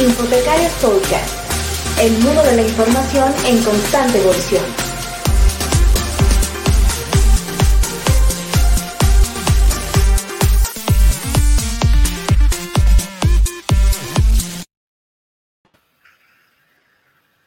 [0.00, 4.62] Infotecarios Podcast, el mundo de la información en constante evolución.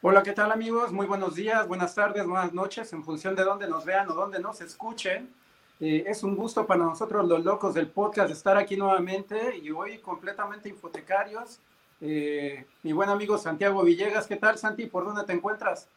[0.02, 0.92] Hola, ¿qué tal amigos?
[0.92, 4.40] Muy buenos días, buenas tardes, buenas noches, en función de dónde nos vean o dónde
[4.40, 5.32] nos escuchen.
[5.80, 10.00] Eh, es un gusto para nosotros los locos del podcast estar aquí nuevamente y hoy
[10.00, 11.58] completamente infotecarios.
[12.02, 14.86] Eh, mi buen amigo Santiago Villegas, ¿qué tal Santi?
[14.86, 15.88] ¿Por dónde te encuentras?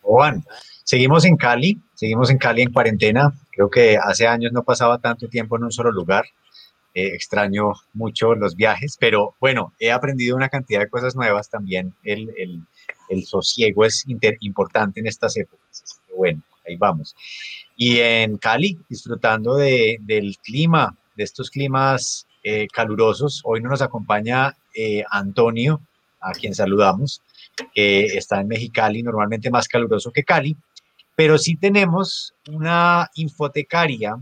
[0.00, 0.42] Juan,
[0.82, 3.32] seguimos en Cali, seguimos en Cali en cuarentena.
[3.50, 6.24] Creo que hace años no pasaba tanto tiempo en un solo lugar.
[6.94, 11.94] Eh, extraño mucho los viajes, pero bueno, he aprendido una cantidad de cosas nuevas también.
[12.02, 12.62] El, el,
[13.10, 14.06] el sosiego es
[14.40, 16.00] importante en estas épocas.
[16.16, 17.14] Bueno, ahí vamos
[17.76, 23.40] y en Cali, disfrutando de, del clima, de estos climas eh, calurosos.
[23.42, 25.80] Hoy no nos acompaña eh, Antonio,
[26.20, 27.20] a quien saludamos,
[27.74, 30.56] que está en Mexicali, normalmente más caluroso que Cali,
[31.16, 34.16] pero sí tenemos una infotecaria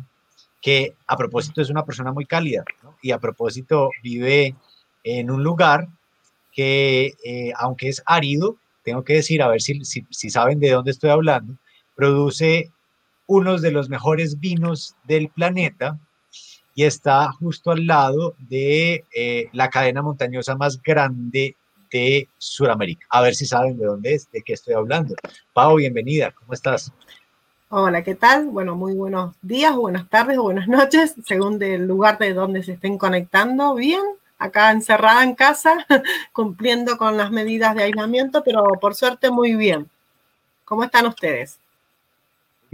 [0.63, 2.65] que a propósito es una persona muy cálida
[3.03, 4.55] y a propósito vive
[5.03, 5.89] en un lugar
[6.51, 10.93] que, eh, aunque es árido, tengo que decir, a ver si, si, saben de dónde
[10.93, 11.59] estoy hablando,
[11.95, 12.73] produce
[13.27, 15.99] uno de los mejores vinos del planeta
[16.75, 21.57] y está justo al lado de eh, la cadena montañosa más grande
[21.91, 23.07] de Sudamérica.
[23.11, 25.15] A ver si saben de dónde es, de qué estoy hablando.
[25.53, 26.93] Pau, bienvenida, ¿cómo estás?
[27.69, 28.47] Hola, ¿qué tal?
[28.47, 32.73] Bueno, muy buenos días, buenas tardes o buenas noches, según del lugar de donde se
[32.73, 33.75] estén conectando.
[33.75, 34.03] Bien,
[34.39, 35.87] acá encerrada en casa,
[36.33, 39.89] cumpliendo con las medidas de aislamiento, pero por suerte muy bien.
[40.65, 41.59] ¿Cómo están ustedes?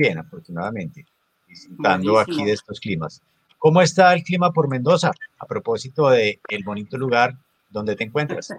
[0.00, 1.04] bien, afortunadamente,
[1.46, 3.20] disfrutando aquí de estos climas.
[3.60, 5.12] ¿Cómo está el clima por Mendoza?
[5.38, 7.36] A propósito de el bonito lugar
[7.68, 8.54] donde te encuentras.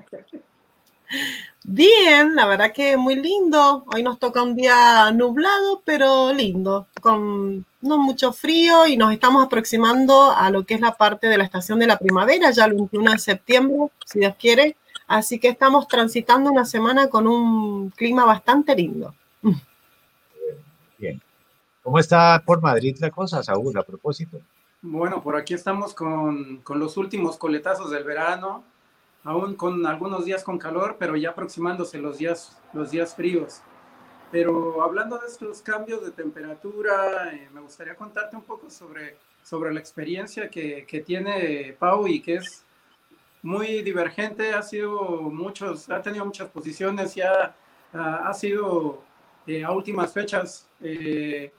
[1.63, 3.83] Bien, la verdad que muy lindo.
[3.91, 9.43] Hoy nos toca un día nublado, pero lindo, con no mucho frío y nos estamos
[9.43, 12.73] aproximando a lo que es la parte de la estación de la primavera, ya el
[12.73, 14.75] 21 de septiembre, si Dios quiere.
[15.07, 19.15] Así que estamos transitando una semana con un clima bastante lindo.
[20.99, 21.19] Bien.
[21.81, 24.39] ¿Cómo está por Madrid la cosa, Saúl, a propósito?
[24.83, 28.63] Bueno, por aquí estamos con, con, los últimos coletazos del verano,
[29.23, 33.61] aún con algunos días con calor, pero ya aproximándose los días, los días fríos.
[34.31, 39.71] Pero hablando de estos cambios de temperatura, eh, me gustaría contarte un poco sobre, sobre
[39.71, 42.63] la experiencia que, que, tiene Pau y que es
[43.43, 47.53] muy divergente, ha sido muchos, ha tenido muchas posiciones y ha,
[47.93, 49.03] ha sido
[49.45, 51.51] eh, a últimas fechas eh,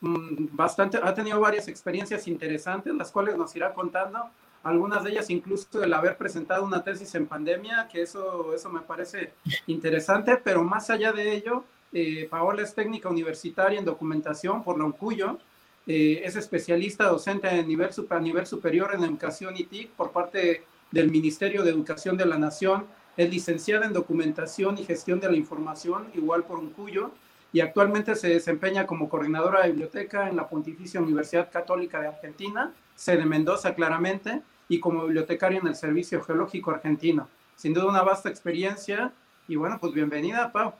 [0.00, 4.18] bastante, ha tenido varias experiencias interesantes, las cuales nos irá contando.
[4.62, 8.80] Algunas de ellas incluso el haber presentado una tesis en pandemia, que eso, eso me
[8.80, 9.32] parece
[9.66, 14.84] interesante, pero más allá de ello, eh, Paola es técnica universitaria en documentación por la
[14.84, 15.38] UNCUYO,
[15.86, 20.64] eh, es especialista docente a nivel, a nivel superior en educación y TIC por parte
[20.90, 22.86] del Ministerio de Educación de la Nación,
[23.16, 27.12] es licenciada en documentación y gestión de la información, igual por UNCUYO,
[27.56, 32.74] y actualmente se desempeña como coordinadora de biblioteca en la Pontificia Universidad Católica de Argentina,
[32.94, 37.30] sede Mendoza claramente, y como bibliotecaria en el Servicio Geológico Argentino.
[37.56, 39.10] Sin duda una vasta experiencia
[39.48, 40.74] y bueno, pues bienvenida, Pau.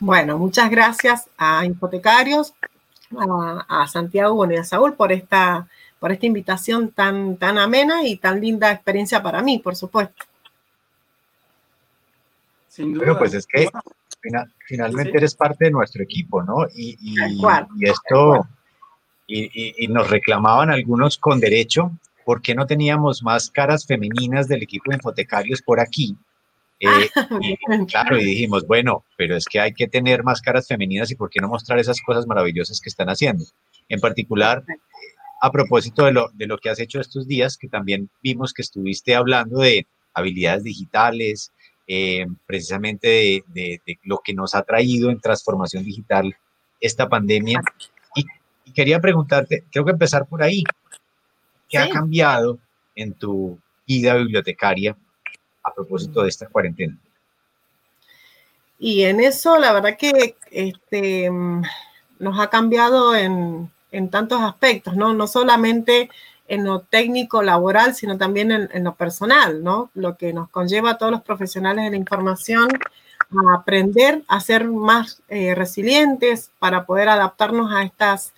[0.00, 2.52] Bueno, muchas gracias a Hipotecarios,
[3.16, 5.68] a, Santiago y a Saúl por esta,
[6.00, 10.24] por esta invitación tan, tan amena y tan linda experiencia para mí, por supuesto.
[12.66, 13.16] Sin duda.
[13.16, 13.68] pues es que
[14.66, 16.66] finalmente eres parte de nuestro equipo, ¿no?
[16.74, 17.16] Y, y,
[17.78, 18.46] y esto,
[19.26, 21.92] y, nos reclamaban algunos con derecho,
[22.24, 26.16] ¿por qué no teníamos más caras femeninas del equipo de infotecarios por aquí?
[26.80, 27.56] Eh, ah, y,
[27.86, 31.30] claro, y dijimos, bueno, pero es que hay que tener más caras femeninas y por
[31.30, 33.44] qué no mostrar esas cosas maravillosas que están haciendo.
[33.88, 34.64] En particular,
[35.40, 38.62] a propósito de lo, de lo que has hecho estos días, que también vimos que
[38.62, 41.52] estuviste hablando de habilidades digitales,
[41.86, 46.36] eh, precisamente de, lo que nos ha traído en transformación digital
[46.80, 47.60] esta pandemia.
[48.14, 48.24] Y,
[48.72, 50.64] quería preguntarte, creo que empezar por ahí,
[51.68, 52.58] ¿qué ha cambiado
[52.94, 54.96] en tu vida bibliotecaria
[55.62, 56.96] a propósito de esta cuarentena?
[58.78, 61.30] Y en eso, la verdad que este,
[62.18, 65.14] nos ha cambiado en, en tantos aspectos, ¿no?
[65.14, 66.08] No solamente
[66.48, 69.90] en lo técnico laboral, sino también en, lo personal, ¿no?
[69.94, 72.68] Lo que nos conlleva a todos los profesionales de la información
[73.30, 78.32] a aprender a ser más eh, resilientes para poder adaptarnos a estas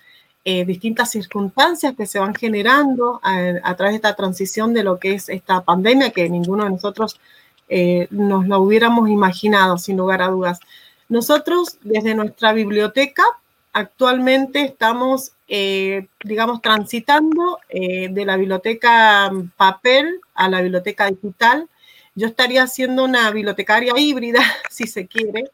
[0.44, 5.14] eh, distintas circunstancias que se van generando a, través de esta transición de lo que
[5.14, 7.18] es esta pandemia, que ninguno de nosotros
[7.68, 10.60] eh, nos lo hubiéramos imaginado, sin lugar a dudas.
[11.08, 13.24] Nosotros, desde nuestra biblioteca,
[13.74, 21.68] actualmente estamos, eh, digamos, transitando de la biblioteca papel a la biblioteca digital.
[22.14, 24.40] Yo estaría haciendo una bibliotecaria híbrida,
[24.70, 25.50] si se quiere,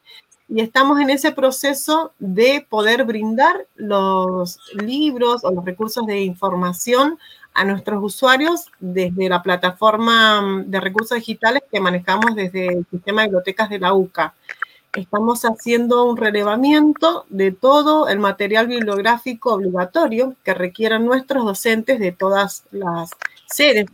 [0.53, 7.17] y estamos en ese proceso de poder brindar los libros o los recursos de información
[7.53, 13.27] a nuestros usuarios desde la plataforma de recursos digitales que manejamos desde el sistema de
[13.27, 14.33] bibliotecas de la UCA.
[14.93, 22.11] Estamos haciendo un relevamiento de todo el material bibliográfico obligatorio que requieran nuestros docentes de
[22.11, 23.11] todas las
[23.47, 23.85] sedes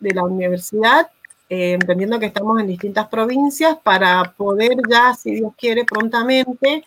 [0.00, 1.08] de la universidad
[1.50, 6.84] eh, entendiendo que estamos en distintas provincias, para poder ya, si Dios quiere, prontamente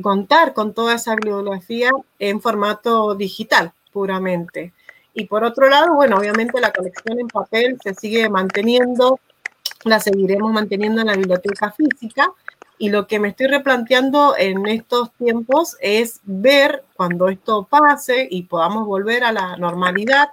[0.00, 4.72] contar con toda esa bibliografía en formato digital, puramente.
[5.12, 9.18] Y por otro lado, bueno, obviamente la colección en papel se sigue manteniendo,
[9.84, 12.32] la seguiremos manteniendo en la biblioteca física.
[12.78, 18.44] Y lo que me estoy replanteando en estos tiempos es ver cuando esto pase y
[18.44, 20.28] podamos volver a la normalidad,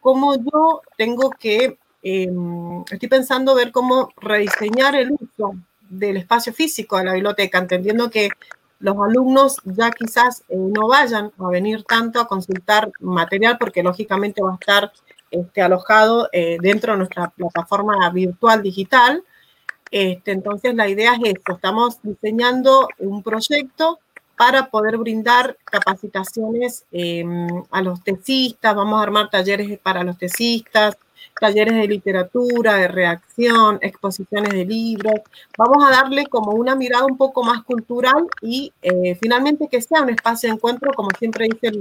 [0.00, 5.54] cómo yo tengo que Em, estoy pensando ver cómo rediseñar el uso
[5.88, 8.28] del espacio físico de la biblioteca, entendiendo que
[8.78, 14.42] los alumnos ya quizás eh, no vayan a venir tanto a consultar material porque lógicamente
[14.42, 14.92] va a estar
[15.30, 19.24] este, alojado eh, dentro de nuestra plataforma virtual digital.
[19.94, 24.00] Este, entonces la idea es esto, estamos diseñando un proyecto
[24.36, 30.96] para poder brindar capacitaciones em, a los tesistas, vamos a armar talleres para los tesistas,
[31.38, 35.20] talleres de literatura, de reacción, exposiciones de libros.
[35.56, 40.02] Vamos a darle como una mirada un poco más cultural y eh, finalmente que sea
[40.02, 41.72] un espacio de encuentro, como siempre dice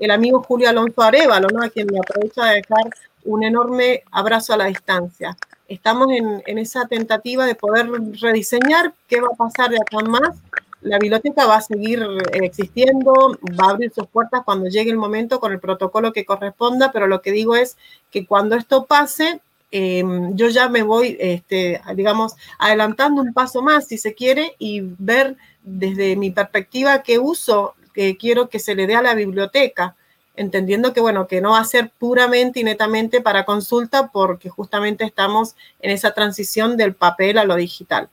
[0.00, 1.62] el, amigo Julio Alonso Arevalo, ¿no?
[1.62, 2.90] a quien me aprovecha de dejar
[3.24, 5.36] un enorme abrazo a la distancia.
[5.70, 7.88] Estamos en, esa tentativa de poder
[8.20, 10.36] rediseñar qué va a pasar de acá más.
[10.80, 14.96] La biblioteca va a seguir eh, existiendo, va a abrir sus puertas cuando llegue el
[14.96, 17.76] momento con el protocolo que corresponda, pero lo que digo es
[18.10, 23.86] que cuando esto pase, em, yo ya me voy, este, digamos, adelantando un paso más,
[23.86, 28.88] si se quiere, y ver desde mi perspectiva qué uso que quiero que se le
[28.88, 29.94] dé a la biblioteca,
[30.40, 35.04] entendiendo que, bueno, que no va a ser puramente y netamente para consulta, porque justamente
[35.04, 38.08] estamos en esa transición del papel a lo digital.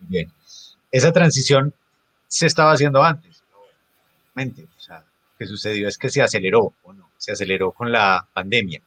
[0.00, 0.30] Bien
[0.90, 1.74] esa transición
[2.26, 3.42] se estaba haciendo antes.
[4.36, 7.10] O sea, lo que sucedió es que se aceleró, ¿o no?
[7.16, 8.80] Se aceleró con la pandemia.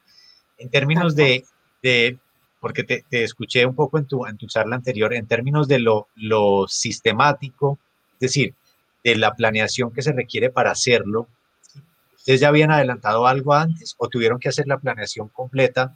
[0.58, 1.44] En términos de,
[1.82, 2.18] de
[2.60, 5.78] porque te, te, escuché un poco en tu, en tu charla anterior, en términos de
[5.78, 7.78] lo, lo sistemático,
[8.14, 8.54] es decir,
[9.04, 11.28] de la planeación que se requiere para hacerlo,
[12.22, 15.92] ¿ustedes ya habían adelantado algo antes o tuvieron que hacer la planeación completa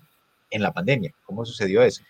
[0.50, 1.14] en la pandemia?
[1.24, 2.02] ¿Cómo sucedió eso?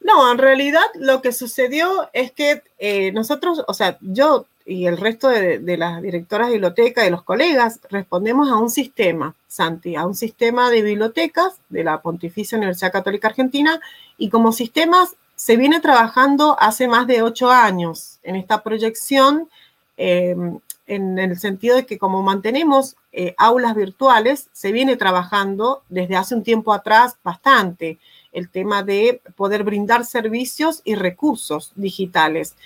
[0.00, 4.98] No, en realidad lo que sucedió es que eh, nosotros, o sea, yo y el
[4.98, 10.04] resto de, las directoras de biblioteca y los colegas respondemos a un sistema, Santi, a
[10.04, 13.80] un sistema de bibliotecas de la Pontificia Universidad Católica Argentina
[14.18, 19.48] y como sistemas se viene trabajando hace más de ocho años en esta proyección
[19.96, 20.58] em,
[20.88, 26.34] en el sentido de que como mantenemos eh, aulas virtuales, se viene trabajando desde hace
[26.34, 27.98] un tiempo atrás bastante
[28.32, 32.56] el tema de poder brindar servicios y recursos digitales.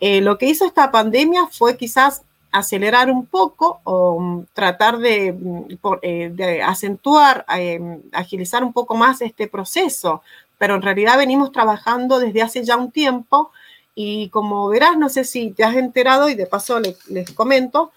[0.00, 5.32] Eh, lo que hizo esta pandemia fue quizás acelerar un poco o mm, tratar de,
[5.32, 5.64] mm,
[6.02, 10.22] eh, acentuar, em, agilizar un poco más este proceso,
[10.58, 13.50] pero en realidad venimos trabajando desde hace ya un tiempo
[13.96, 17.90] y como verás, no sé si te has enterado y de paso les comento,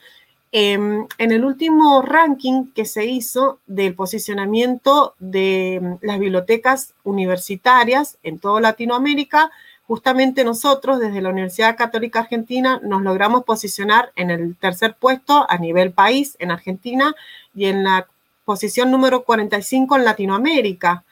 [0.51, 8.17] Em, en el último ranking que se hizo del posicionamiento de em, las bibliotecas universitarias
[8.23, 9.51] en toda Latinoamérica,
[9.85, 15.57] justamente nosotros desde la Universidad Católica Argentina nos logramos posicionar en el tercer puesto a
[15.59, 17.15] nivel país en Argentina
[17.53, 18.07] y en la
[18.43, 21.03] posición número 45 en Latinoamérica.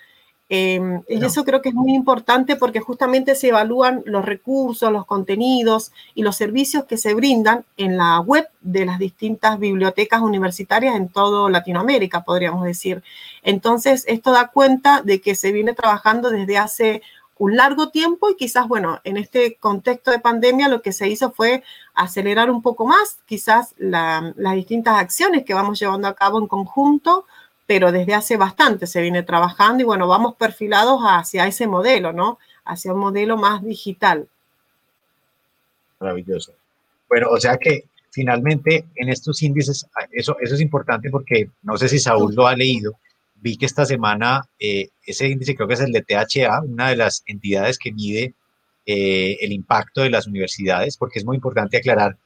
[0.50, 5.06] Em, y eso creo que es muy importante porque justamente se evalúan los recursos, los
[5.06, 10.96] contenidos y los servicios que se brindan en la web de las distintas bibliotecas universitarias
[10.96, 13.04] en toda Latinoamérica, podríamos decir.
[13.44, 17.02] Entonces, esto da cuenta de que se viene trabajando desde hace
[17.38, 21.32] un largo tiempo y quizás, bueno, en este contexto de pandemia lo que se hizo
[21.32, 21.64] fue
[21.94, 27.26] acelerar un poco más quizás las distintas acciones que vamos llevando a cabo en conjunto
[27.68, 32.40] pero desde hace bastante se viene trabajando y bueno, vamos perfilados hacia ese modelo, ¿no?
[32.66, 34.28] Hacia un modelo más digital.
[36.00, 36.54] Maravilloso.
[37.10, 41.90] Bueno, o sea que finalmente en estos índices, eso, eso es importante porque no sé
[41.90, 42.98] si Saúl lo ha leído,
[43.36, 46.96] vi que esta semana eh, ese índice creo que es el de THA, una de
[46.96, 48.34] las entidades que mide
[48.86, 52.18] eh, el impacto de las universidades, porque es muy importante aclarar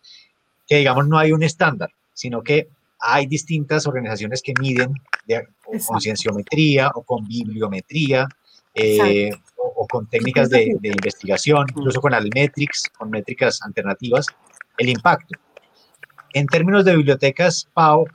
[0.68, 2.68] que, digamos, no hay un estándar, sino que
[3.02, 4.94] hay distintas organizaciones que miden
[5.86, 8.28] con cienciometría o con bibliometría
[8.74, 14.28] eh, o, con técnicas de, de, investigación, incluso con Almetrics, con métricas alternativas,
[14.78, 15.38] el impacto.
[16.34, 18.06] En términos de bibliotecas, Pau,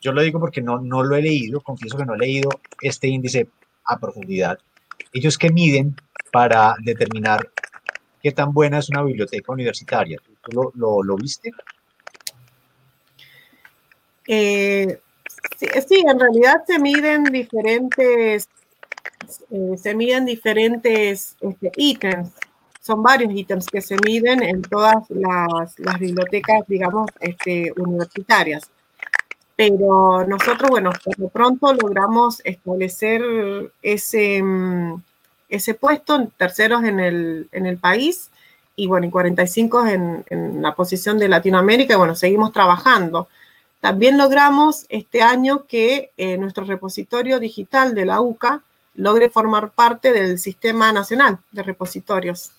[0.00, 2.50] yo lo digo porque no, no lo he leído, confieso que no he leído
[2.80, 3.48] este índice
[3.84, 4.58] a profundidad.
[5.12, 5.94] Ellos que miden
[6.32, 7.50] para determinar
[8.22, 10.18] qué tan buena es una biblioteca universitaria.
[10.42, 11.50] ¿Tú lo, lo, viste?
[14.26, 15.00] Eh,
[15.56, 18.48] sí, en realidad se miden diferentes,
[19.50, 22.30] eh, se miden diferentes este, ítems.
[22.80, 28.70] Son varios ítems que se miden en todas las, bibliotecas, digamos, este, universitarias
[29.56, 33.22] pero nosotros, bueno, de pronto logramos establecer
[33.82, 34.42] ese,
[35.78, 38.30] puesto, en terceros en el, en el país
[38.74, 43.28] y bueno, y 45 en, en la posición de Latinoamérica, y bueno, seguimos trabajando.
[43.82, 48.62] También logramos este año que eh, nuestro repositorio digital de la UCA
[48.94, 52.52] logre formar parte del sistema nacional de repositorios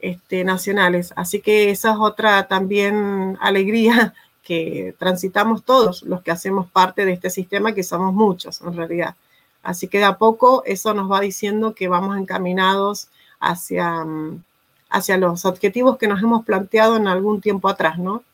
[0.00, 1.12] este, nacionales.
[1.14, 7.12] Así que esa es otra también alegría que transitamos todos los que hacemos parte de
[7.12, 9.14] este sistema, que somos muchos en realidad.
[9.62, 14.42] Así que de a poco eso nos va diciendo que vamos encaminados hacia, mm,
[14.90, 18.24] hacia los objetivos que nos hemos planteado en algún tiempo atrás, ¿no?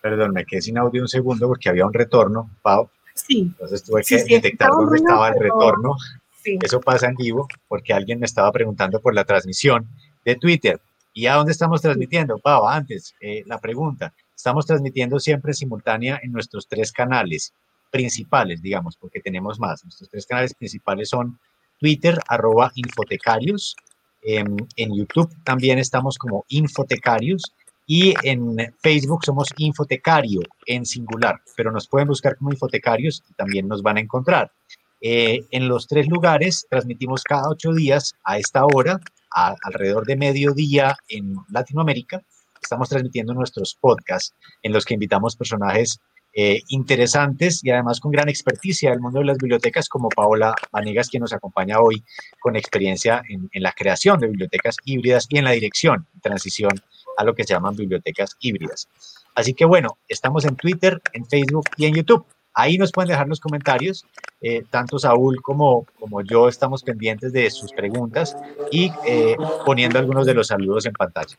[0.00, 2.88] Perdón, me quedé sin audio un segundo porque había un retorno, Pau.
[3.14, 3.40] Sí.
[3.40, 5.96] Entonces tuve que detectar dónde estaba el retorno.
[6.44, 9.86] Eso pasa en vivo porque alguien me estaba preguntando por la transmisión
[10.24, 10.80] de Twitter.
[11.12, 12.38] ¿Y a dónde estamos transmitiendo?
[12.38, 14.14] Pau, antes, eh, la pregunta.
[14.34, 17.52] Estamos transmitiendo siempre simultánea en nuestros tres canales
[17.90, 19.84] principales, digamos, porque tenemos más.
[19.84, 21.38] Nuestros tres canales principales son
[21.78, 23.76] Twitter, arroba infotecarios.
[24.22, 27.54] Em, en YouTube también estamos como infotecarios
[27.92, 33.66] y en Facebook somos Infotecario en singular, pero nos pueden buscar como Infotecarios y también
[33.66, 34.52] nos van a encontrar.
[35.00, 39.00] Eh, en los tres lugares transmitimos cada ocho días a esta hora,
[39.32, 42.22] alrededor de mediodía en Latinoamérica.
[42.62, 45.98] Estamos transmitiendo nuestros podcasts en los que invitamos personajes
[46.32, 51.08] eh, interesantes y además con gran experticia del mundo de las bibliotecas, como Paola Vanegas,
[51.08, 52.04] quien nos acompaña hoy
[52.38, 56.80] con experiencia en, en la creación de bibliotecas híbridas y en la dirección transición
[57.20, 58.88] a lo que se llaman bibliotecas híbridas.
[59.34, 62.24] Así que bueno, estamos en Twitter, en Facebook y en YouTube.
[62.54, 64.06] Ahí nos pueden dejar los comentarios.
[64.40, 68.36] Eh, tanto Saúl como, como yo estamos pendientes de sus preguntas
[68.72, 69.36] y eh,
[69.66, 71.36] poniendo algunos de los saludos en pantalla.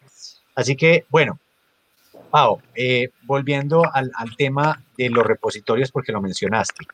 [0.54, 1.40] Así que, bueno,
[2.30, 6.86] Pau, eh, volviendo al, al, tema de los repositorios, porque lo mencionaste.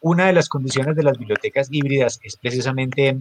[0.00, 3.18] una de las condiciones de las bibliotecas híbridas es precisamente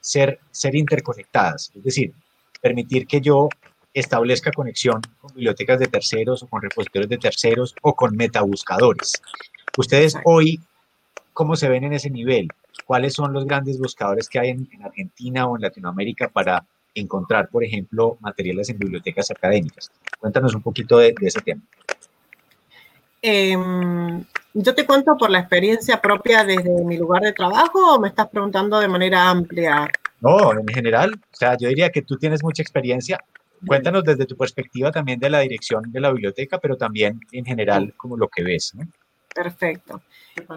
[0.00, 2.12] ser, ser interconectadas, es decir,
[2.60, 3.48] permitir que yo
[3.94, 9.20] establezca conexión con bibliotecas de terceros o con repositorios de terceros o con metabuscadores.
[9.76, 10.60] Ustedes hoy,
[11.32, 12.48] ¿cómo se ven en ese nivel?
[12.86, 17.64] ¿Cuáles son los grandes buscadores que hay en, Argentina o en Latinoamérica para encontrar, por
[17.64, 19.90] ejemplo, materiales en bibliotecas académicas?
[20.18, 21.62] Cuéntanos un poquito de, ese tema.
[23.20, 28.08] Em, yo te cuento por la experiencia propia desde mi lugar de trabajo o me
[28.08, 29.88] estás preguntando de manera amplia?
[30.20, 33.18] No, en general, o sea, yo diría que tú tienes mucha experiencia,
[33.66, 37.94] Cuéntanos desde tu perspectiva también de la dirección de la biblioteca, pero también en general
[37.96, 38.74] como lo que ves.
[38.74, 38.86] ¿no?
[39.34, 40.02] Perfecto.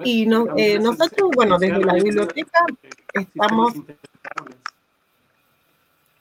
[0.03, 0.23] Y
[0.57, 2.65] eh, nosotros, bueno, desde la biblioteca
[3.13, 3.73] estamos...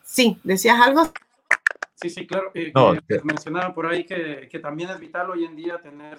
[0.02, 1.12] Sí, ¿decías algo?
[1.94, 2.50] Sí, sí, claro.
[2.54, 2.72] Eh,
[3.24, 6.18] mencionaba por ahí que, que, también es vital hoy en día tener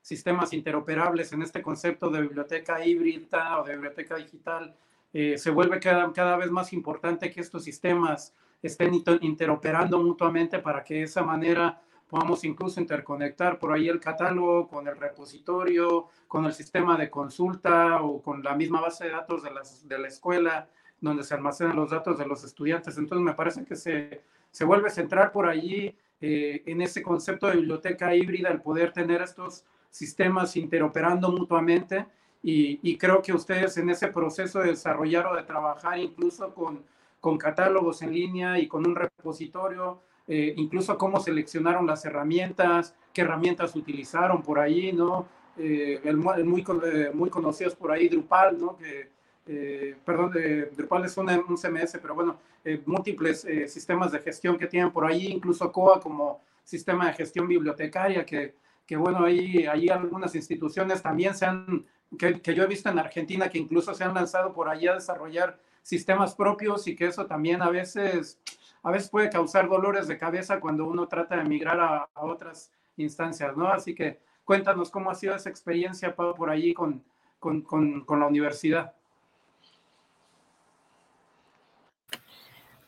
[0.00, 4.74] sistemas interoperables en este concepto de biblioteca híbrida o de biblioteca digital.
[5.12, 8.34] Eh, se vuelve cada, cada vez más importante que estos sistemas
[8.66, 14.68] estén interoperando mutuamente para que de esa manera podamos incluso interconectar por ahí el catálogo
[14.68, 19.42] con el repositorio, con el sistema de consulta o con la misma base de datos
[19.42, 20.68] de, las, de la escuela
[21.00, 22.96] donde se almacenan los datos de los estudiantes.
[22.96, 27.56] Entonces me parece que se, se vuelve central por allí eh, en ese concepto de
[27.56, 32.06] biblioteca híbrida el poder tener estos sistemas interoperando mutuamente
[32.42, 36.82] y, y creo que ustedes en ese proceso de desarrollar o de trabajar incluso con
[37.24, 43.22] con catálogos en línea y con un repositorio, eh, incluso cómo seleccionaron las herramientas, qué
[43.22, 45.26] herramientas utilizaron por ahí, ¿no?
[45.56, 48.76] Eh, el, muy, eh, muy conocidos por ahí, Drupal, ¿no?
[48.76, 49.08] Que,
[49.46, 50.32] eh, perdón,
[50.76, 52.40] Drupal es un, un, CMS, pero bueno,
[52.84, 58.26] múltiples sistemas de gestión que tienen por ahí, incluso COA como sistema de gestión bibliotecaria,
[58.26, 58.54] que,
[58.84, 61.86] que bueno, ahí, ahí algunas instituciones también se han,
[62.18, 64.94] que, que, yo he visto en Argentina, que incluso se han lanzado por ahí a
[64.94, 68.40] desarrollar sistemas propios y que eso también a veces,
[68.82, 72.72] a veces puede causar dolores de cabeza cuando uno trata de migrar a, a otras
[72.96, 73.68] instancias, ¿no?
[73.68, 77.04] Así que cuéntanos cómo ha sido esa experiencia por allí con,
[77.38, 78.94] con, con, la universidad.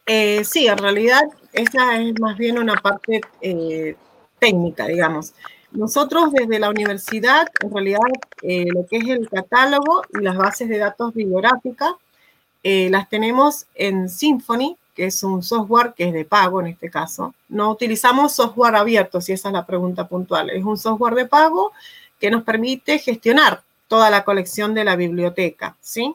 [0.07, 1.23] Eh, sí, en realidad
[1.53, 3.97] esa es más bien una parte eh,
[4.38, 5.35] técnica, digamos.
[5.73, 8.00] Nosotros desde la universidad, en realidad,
[8.41, 11.93] eh, lo que es el catálogo y las bases de datos bibliográficas,
[12.91, 17.35] las tenemos en Symfony, que es un software que es de pago en este caso.
[17.49, 20.51] No utilizamos software abierto, si esa es la pregunta puntual.
[20.51, 21.73] Es un software de pago
[22.19, 26.15] que nos permite gestionar toda la colección de la biblioteca, ¿sí?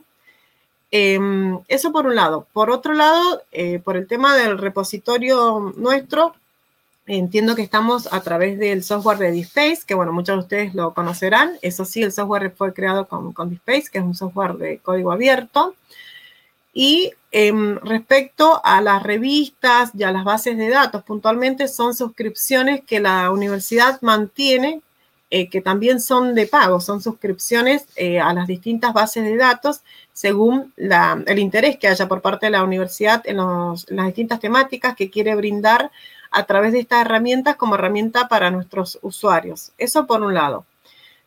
[0.90, 2.48] Em, eso por un lado.
[2.52, 6.36] Por otro lado, eh, por el tema del repositorio nuestro,
[7.06, 10.94] entiendo que estamos a través del software de DSpace, que bueno, muchos de ustedes lo
[10.94, 11.58] conocerán.
[11.62, 15.76] Eso sí, el software fue creado con, con que es un software de código abierto.
[16.74, 22.82] Y em, respecto a las revistas y a las bases de datos, puntualmente son suscripciones
[22.86, 24.82] que la universidad mantiene,
[25.30, 29.82] eh, que también son de pago, son suscripciones eh, a las distintas bases de datos
[30.14, 34.96] según el interés que haya por parte de la universidad en, en las distintas temáticas
[34.96, 35.90] que quiere brindar
[36.32, 39.72] a través de estas herramientas como herramienta para nuestros usuarios.
[39.78, 40.66] Eso por un lado.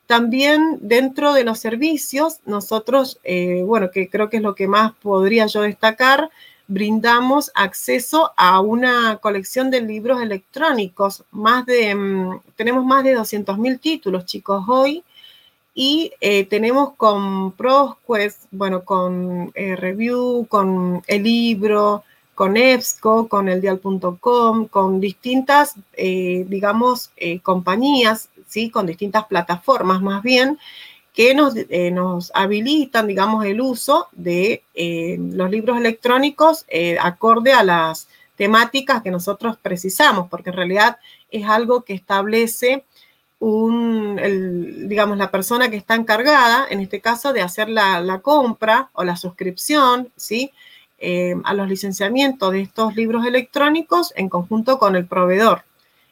[0.06, 4.92] También dentro de los servicios, nosotros, eh, bueno, que creo que es lo que más
[4.96, 6.30] podría yo destacar,
[6.66, 11.25] brindamos acceso a una colección de libros electrónicos.
[11.30, 15.02] Más de, mm, tenemos más de 200.000 títulos, chicos, hoy.
[15.75, 23.49] Y eh, tenemos con ProQuest, bueno, con eh, Review, con el libro, con EBSCO, con
[23.49, 27.11] eldial.com, con distintas, digamos,
[27.42, 28.28] compañías
[28.70, 30.58] con distintas plataformas más bien,
[31.14, 37.52] que nos, eh, nos habilitan, digamos, el uso de eh, los libros electrónicos eh, acorde
[37.52, 40.97] a las temáticas que nosotros precisamos, porque en realidad
[41.30, 42.84] es algo que establece
[43.38, 48.90] un, digamos, la persona que está encargada, en este caso, de hacer la, la compra
[48.95, 50.50] o la suscripción, ¿sí?
[51.45, 55.62] a los licenciamientos de estos libros electrónicos en conjunto con el proveedor.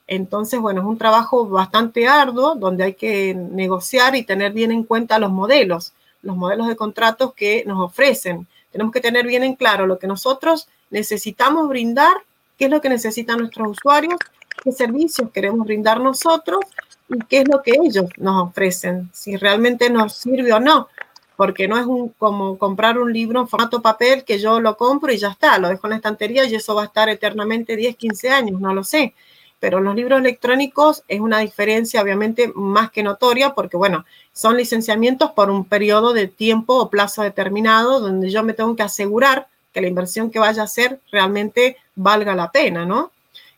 [0.06, 4.84] Entonces, bueno, es un trabajo bastante arduo donde hay que negociar y tener bien en
[4.84, 8.46] cuenta los modelos, los modelos de contratos que nos ofrecen.
[8.70, 12.14] Tenemos que tener bien en claro lo que nosotros necesitamos brindar,
[12.58, 14.18] qué es lo que necesitan nuestros usuarios,
[14.62, 16.60] qué servicios queremos brindar nosotros
[17.08, 20.88] y qué es lo que ellos nos ofrecen, si realmente nos sirve o no,
[21.36, 25.12] porque no es un, como comprar un libro en formato papel que yo lo compro
[25.12, 27.96] y ya está, lo dejo en la estantería y eso va a estar eternamente 10,
[27.96, 29.14] 15 años, no lo sé
[29.62, 35.30] pero los libros electrónicos es una diferencia obviamente más que notoria porque, bueno, son licenciamientos
[35.30, 39.80] por un periodo de tiempo o plazo determinado donde yo me tengo que asegurar que
[39.80, 43.12] la inversión que vaya a hacer realmente valga la pena, ¿no?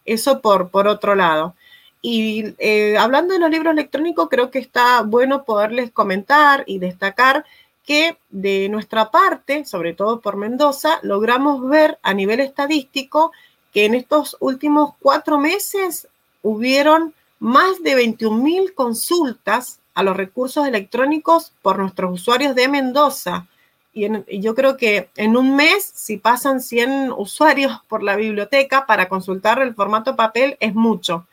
[0.05, 1.55] Eso por, por otro lado.
[2.03, 7.47] Y eh, hablando de los libros electrónicos, creo que está bueno poderles comentar y destacar
[7.87, 13.33] que de nuestra parte, sobre todo por Mendoza, logramos ver a nivel estadístico
[13.75, 16.07] que en estos últimos cuatro meses
[16.43, 23.49] hubieron más de 21 mil consultas a los recursos electrónicos por nuestros usuarios de Mendoza.
[23.93, 24.09] Y,
[24.41, 29.61] yo creo que en un mes, si pasan 100 usuarios por la biblioteca para consultar
[29.61, 31.27] el formato papel, es mucho.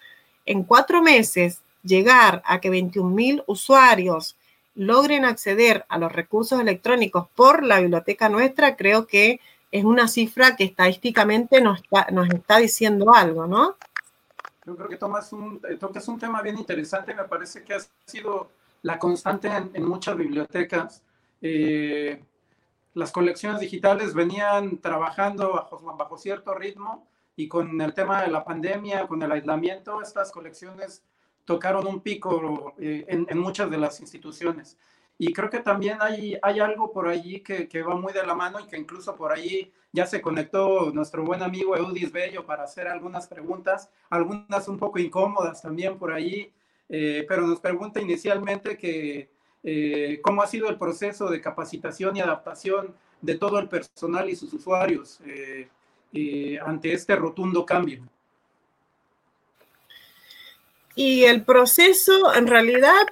[0.48, 4.36] En cuatro meses, llegar a que 21 mil usuarios
[4.74, 9.40] logren acceder a los recursos electrónicos por la biblioteca nuestra, creo que
[9.72, 13.78] es una cifra que estadísticamente nos está, nos está diciendo algo, ¿no?
[14.66, 17.80] Yo creo que tomas un, eh, tocas un tema bien interesante, me parece que ha
[18.06, 18.50] sido
[18.84, 21.04] la constante en, muchas bibliotecas.
[21.42, 22.24] Eh,
[22.94, 28.44] las colecciones digitales venían trabajando bajo, bajo cierto ritmo y con el tema de la
[28.44, 31.04] pandemia, con el aislamiento, estas colecciones
[31.46, 34.78] tocaron un pico eh, en, en, muchas de las instituciones.
[35.24, 38.34] Y creo que también hay, hay algo por allí que, que, va muy de la
[38.34, 42.64] mano y que incluso por allí ya se conectó nuestro buen amigo Eudis Bello para
[42.64, 46.52] hacer algunas preguntas, algunas un poco incómodas también por allí,
[46.90, 49.30] eh, pero nos pregunta inicialmente que
[49.62, 54.36] eh, cómo ha sido el proceso de capacitación y adaptación de todo el personal y
[54.36, 58.02] sus usuarios eh, ante este rotundo cambio.
[60.96, 63.06] Y el proceso, en realidad,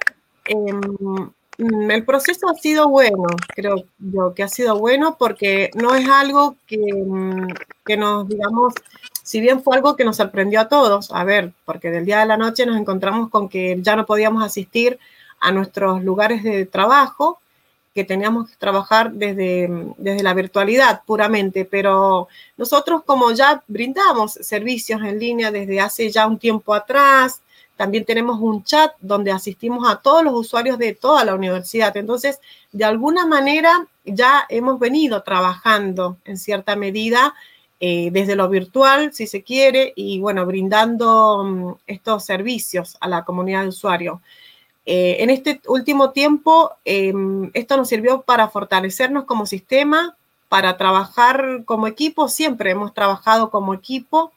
[0.46, 6.08] em, el proceso ha sido bueno, creo yo que ha sido bueno porque no es
[6.08, 7.48] algo que, mm,
[7.84, 8.74] que, nos, digamos,
[9.22, 12.26] si bien fue algo que nos sorprendió a todos, a ver, porque del día a
[12.26, 14.98] la noche nos encontramos con que ya no podíamos asistir
[15.40, 17.40] a nuestros lugares de trabajo,
[17.94, 19.68] que teníamos que trabajar desde,
[19.98, 26.26] desde la virtualidad puramente, pero nosotros como ya brindamos servicios en línea desde hace ya
[26.26, 27.42] un tiempo atrás,
[27.80, 31.96] también tenemos un chat donde asistimos a todos los usuarios de toda la universidad.
[31.96, 32.38] Entonces,
[32.72, 37.32] de alguna manera ya hemos venido trabajando en cierta medida
[37.80, 43.24] eh, desde lo virtual, si se quiere, y bueno, brindando mm, estos servicios a la
[43.24, 44.20] comunidad de usuarios.
[44.84, 50.18] Eh, en este último tiempo, em, esto nos sirvió para fortalecernos como sistema,
[50.50, 52.28] para trabajar como equipo.
[52.28, 54.32] Siempre hemos trabajado como equipo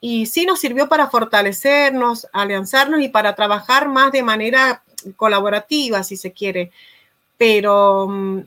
[0.00, 4.82] y sí nos sirvió para fortalecernos, alianzarnos y para trabajar más de manera
[5.16, 6.72] colaborativa, si se quiere.
[7.36, 8.40] Pero, mm,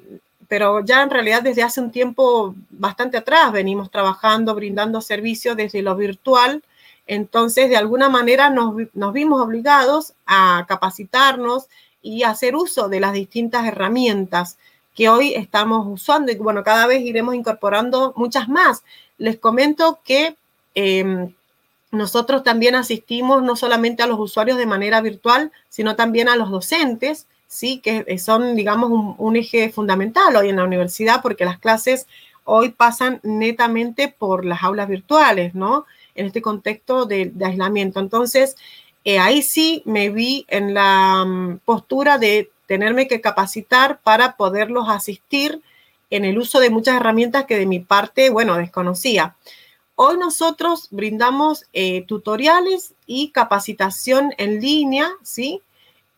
[0.48, 5.82] pero ya en realidad desde hace un tiempo bastante atrás venimos trabajando, brindando servicios desde
[5.82, 6.64] lo virtual.
[7.06, 11.68] Entonces, de alguna manera nos, nos vimos obligados a capacitarnos
[12.02, 14.58] y hacer uso de las distintas herramientas
[14.96, 18.84] que hoy estamos usando y bueno, cada vez iremos incorporando muchas más.
[19.18, 20.36] Les comento que
[20.76, 21.34] em,
[21.94, 26.50] nosotros también asistimos no solamente a los usuarios de manera virtual, sino también a los
[26.50, 27.80] docentes, ¿sí?
[27.80, 32.08] que son, digamos, un, eje fundamental hoy en la universidad, porque las clases
[32.46, 35.86] hoy pasan netamente por las aulas virtuales, ¿no?
[36.16, 38.00] En este contexto de, aislamiento.
[38.00, 38.56] Entonces,
[39.06, 44.90] eh, ahí sí me vi en la mm, postura de tenerme que capacitar para poderlos
[44.90, 45.62] asistir
[46.10, 49.36] en el uso de muchas herramientas que de mi parte, bueno, desconocía.
[49.96, 55.62] Hoy nosotros brindamos eh, tutoriales y capacitación en línea, ¿sí?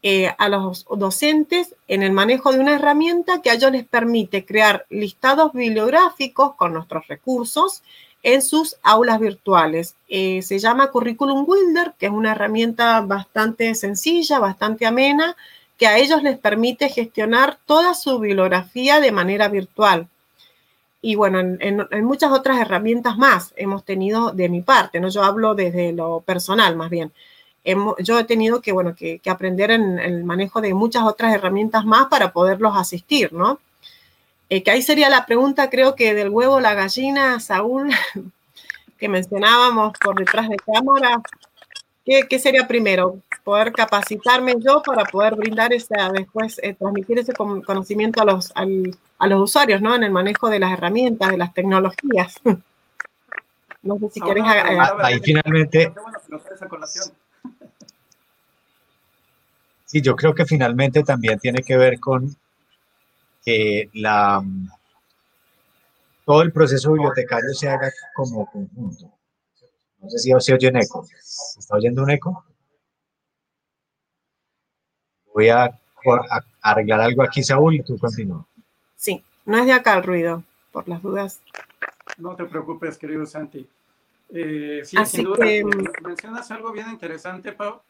[0.01, 4.45] Eh, a los docentes en el manejo de una herramienta que a ellos les permite
[4.45, 7.83] crear listados bibliográficos con nuestros recursos
[8.23, 9.95] en sus aulas virtuales.
[10.07, 15.35] Eh, se llama Curriculum Builder, que es una herramienta bastante sencilla, bastante amena,
[15.77, 20.07] que a ellos les permite gestionar toda su bibliografía de manera virtual
[21.05, 25.07] y bueno, en, muchas otras herramientas más hemos tenido de mi parte, ¿no?
[25.09, 27.11] Yo hablo desde lo personal más bien.
[27.99, 32.07] yo he tenido que, bueno, que, aprender en el manejo de muchas otras herramientas más
[32.07, 33.59] para poderlos asistir, ¿no?
[34.49, 37.91] Eh, que ahí sería la pregunta, creo que del huevo la gallina, Saúl,
[38.97, 41.21] que mencionábamos por detrás de cámara.
[42.03, 43.19] ¿Qué, sería primero?
[43.45, 49.27] Poder capacitarme yo para poder brindar esa, después eh, transmitir ese conocimiento a los, a
[49.27, 49.95] los usuarios, ¿no?
[49.95, 52.35] En el manejo de las herramientas, de las tecnologías.
[53.85, 54.43] No sé si querés...
[54.47, 55.93] ahí finalmente...
[59.85, 62.35] Sí, yo creo que finalmente también tiene que ver con
[63.45, 64.43] que la,
[66.25, 69.11] todo el proceso bibliotecario se haga como conjunto.
[70.01, 71.05] No sé si se oye un eco.
[71.21, 72.43] ¿Se está oyendo un eco?
[75.35, 75.77] Voy a,
[76.61, 78.47] arreglar algo aquí, Saúl, y tú continúa.
[78.95, 81.41] Sí, no es de acá el ruido, por las dudas.
[82.17, 83.67] No te preocupes, querido Santi.
[84.29, 85.61] Eh, sí, sin duda, eh,
[86.01, 87.81] mencionas algo bien interesante, Pau,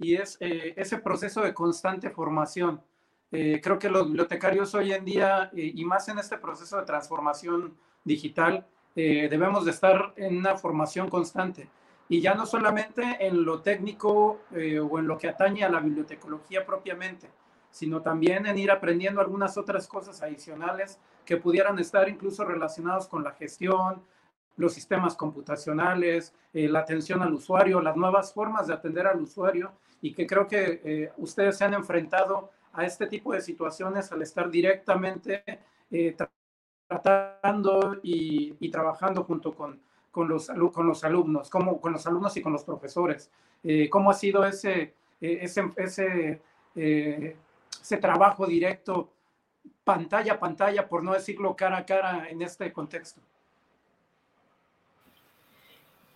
[0.00, 2.82] y es eh, ese proceso de constante formación.
[3.30, 7.72] creo que los bibliotecarios hoy en día, y más en este proceso de transformación
[8.02, 11.68] digital, debemos de estar en una formación constante.
[12.10, 16.66] Y ya no solamente en lo técnico o en lo que atañe a la bibliotecología
[16.66, 17.30] propiamente,
[17.70, 23.22] sino también en ir aprendiendo algunas otras cosas adicionales que pudieran estar incluso relacionados con
[23.22, 24.02] la gestión,
[24.56, 29.72] los sistemas computacionales, eh, la atención al usuario, las nuevas formas de atender al usuario
[30.02, 34.22] y que creo que eh, ustedes se han enfrentado a este tipo de situaciones al
[34.22, 35.42] estar directamente
[35.90, 36.16] eh,
[36.86, 42.42] tratando y, trabajando junto con, con, los, con los alumnos, como, con los alumnos y
[42.42, 43.30] con los profesores.
[43.90, 46.40] ¿Cómo ha sido ese, ese, ese
[47.80, 49.10] ese trabajo directo,
[49.84, 53.20] pantalla a pantalla, por no decirlo cara a cara en este contexto.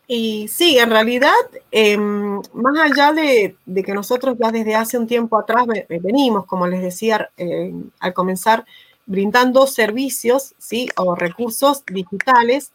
[0.06, 1.32] Y sí, en realidad,
[1.70, 6.82] em, más allá de, que nosotros ya desde hace un tiempo atrás venimos, como les
[6.82, 8.66] decía em, al comenzar,
[9.06, 10.88] brindando servicios ¿sí?
[10.96, 12.72] o recursos digitales,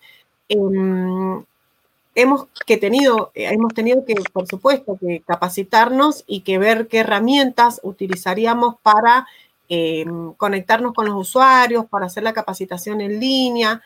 [0.49, 1.43] em,
[2.15, 7.79] hemos, que tenido, hemos tenido que, por supuesto, que capacitarnos y que ver qué herramientas
[7.83, 9.27] utilizaríamos para
[9.69, 10.05] eh,
[10.37, 13.81] conectarnos con los usuarios, para hacer la capacitación en línea.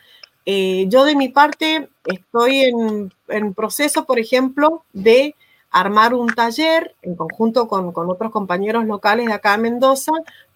[0.46, 5.34] Eh, yo de mi parte estoy en, en, proceso, por ejemplo, de
[5.70, 10.12] armar un taller en conjunto con, con otros compañeros locales de acá en Mendoza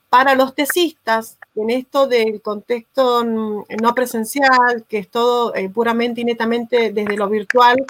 [0.09, 6.21] para los tesistas, en esto del contexto mm, no presencial, que es todo eh, puramente
[6.21, 7.85] y netamente desde lo virtual,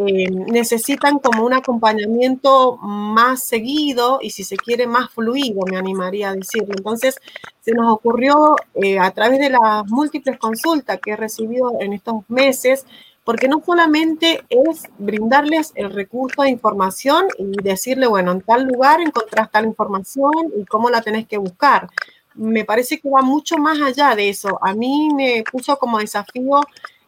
[0.00, 6.30] eh, necesitan como un acompañamiento más seguido y si se quiere más fluido, me animaría
[6.30, 6.74] a decirlo.
[6.76, 7.16] Entonces,
[7.60, 12.22] se nos ocurrió eh, a través de las múltiples consultas que he recibido en estos
[12.28, 12.86] meses,
[13.28, 19.02] porque no solamente es brindarles el recurso de información y decirle, bueno, en tal lugar
[19.02, 21.90] encontrás tal información y cómo la tenés que buscar.
[22.32, 24.58] Me parece que va mucho más allá de eso.
[24.62, 26.62] A mí me puso como desafío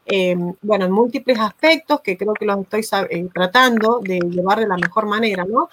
[0.04, 4.68] eh, bueno, en múltiples aspectos que creo que los estoy eh, tratando de llevar de
[4.68, 5.70] la mejor manera, ¿no?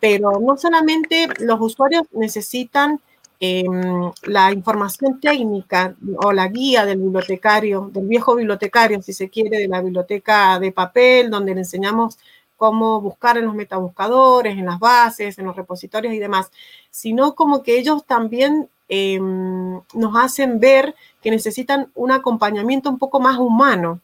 [0.00, 3.02] Pero no solamente los usuarios necesitan
[3.40, 9.58] em, la información técnica o la guía del bibliotecario, del viejo bibliotecario, si se quiere,
[9.58, 12.18] de la biblioteca de papel, donde le enseñamos
[12.56, 16.50] cómo buscar en los metabuscadores, en las bases, en los repositorios y demás,
[16.90, 23.20] sino como que ellos también Em, nos hacen ver que necesitan un acompañamiento un poco
[23.20, 24.00] más humano.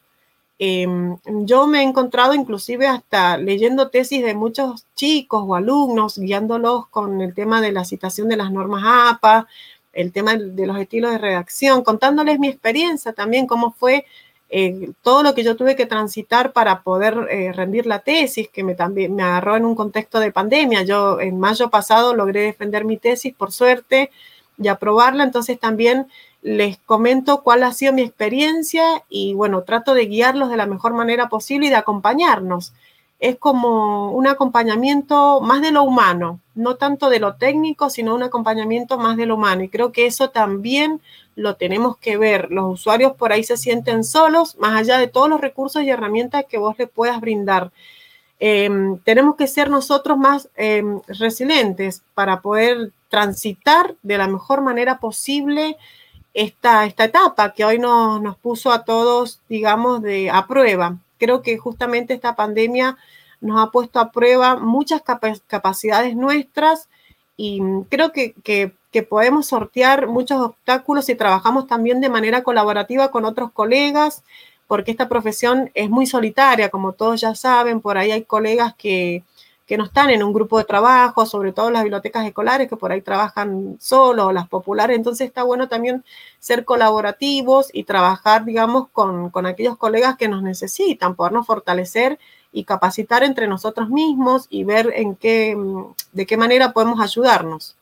[0.59, 6.87] Em, yo me he encontrado inclusive hasta leyendo tesis de muchos chicos o alumnos, guiándolos
[6.87, 9.47] con el tema de la citación de las normas APA,
[9.93, 14.05] el tema de los estilos de redacción, contándoles mi experiencia también, cómo fue
[14.49, 18.63] eh, todo lo que yo tuve que transitar para poder eh, rendir la tesis, que
[18.63, 20.83] me, también, me agarró en un contexto de pandemia.
[20.83, 24.09] Yo en mayo pasado logré defender mi tesis, por suerte,
[24.57, 25.23] y aprobarla.
[25.23, 26.07] Entonces también
[26.47, 30.93] les comento cuál ha sido mi experiencia y bueno, trato de guiarlos de la mejor
[30.93, 32.73] manera posible y de acompañarnos.
[33.19, 38.23] Es como un acompañamiento más de lo humano, no tanto de lo técnico, sino un
[38.23, 39.63] acompañamiento más de lo humano.
[39.63, 41.01] Y creo que eso también
[41.35, 42.49] lo tenemos que ver.
[42.49, 46.45] Los usuarios por ahí se sienten solos, más allá de todos los recursos y herramientas
[46.47, 47.71] que vos les puedas brindar.
[48.39, 54.99] Em, tenemos que ser nosotros más em, resilientes para poder transitar de la mejor manera
[54.99, 55.75] posible
[56.37, 60.97] esta, esta etapa que hoy nos, nos puso a todos, digamos, de, a prueba.
[61.17, 62.95] Creo que justamente esta pandemia
[63.41, 65.01] nos ha puesto a prueba muchas
[65.47, 66.89] capacidades nuestras
[67.37, 68.71] y creo que, que,
[69.09, 74.23] podemos sortear muchos obstáculos si trabajamos también de manera colaborativa con otros colegas,
[74.65, 79.23] porque esta profesión es muy solitaria, como todos ya saben, por ahí hay colegas que,
[79.67, 82.93] que no están en un grupo de trabajo, sobre todo las bibliotecas escolares que por
[82.93, 86.05] ahí trabajan solo, las populares, entonces está bueno también
[86.39, 92.17] ser colaborativos y trabajar, digamos, con, con aquellos colegas que nos necesitan, podernos fortalecer
[92.53, 95.57] y capacitar entre nosotros mismos y ver en qué,
[96.13, 97.75] de qué manera podemos ayudarnos.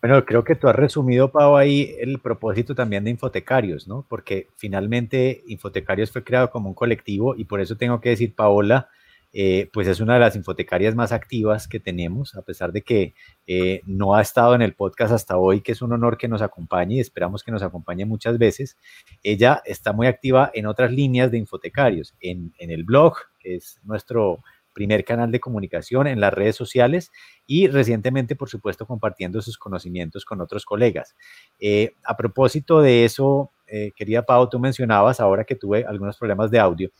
[0.00, 4.06] Bueno, creo que tú has resumido, Pau, ahí el propósito también de Infotecarios, ¿no?
[4.08, 8.88] Porque finalmente Infotecarios fue creado como un colectivo y por eso tengo que decir, Paola,
[9.32, 13.14] eh, pues es una de las infotecarias más activas que tenemos, a pesar de que
[13.46, 16.42] eh, no ha estado en el podcast hasta hoy, que es un honor que nos
[16.42, 18.76] acompañe y esperamos que nos acompañe muchas veces.
[19.22, 24.42] Ella está muy activa en otras líneas de infotecarios, en, el blog, que es nuestro
[24.72, 27.10] primer canal de comunicación en las redes sociales
[27.46, 31.14] y recientemente, por supuesto, compartiendo sus conocimientos con otros colegas.
[31.58, 33.52] Eh, a propósito de eso,
[33.94, 36.90] querida Pau, tú mencionabas ahora que tuve algunos problemas de audio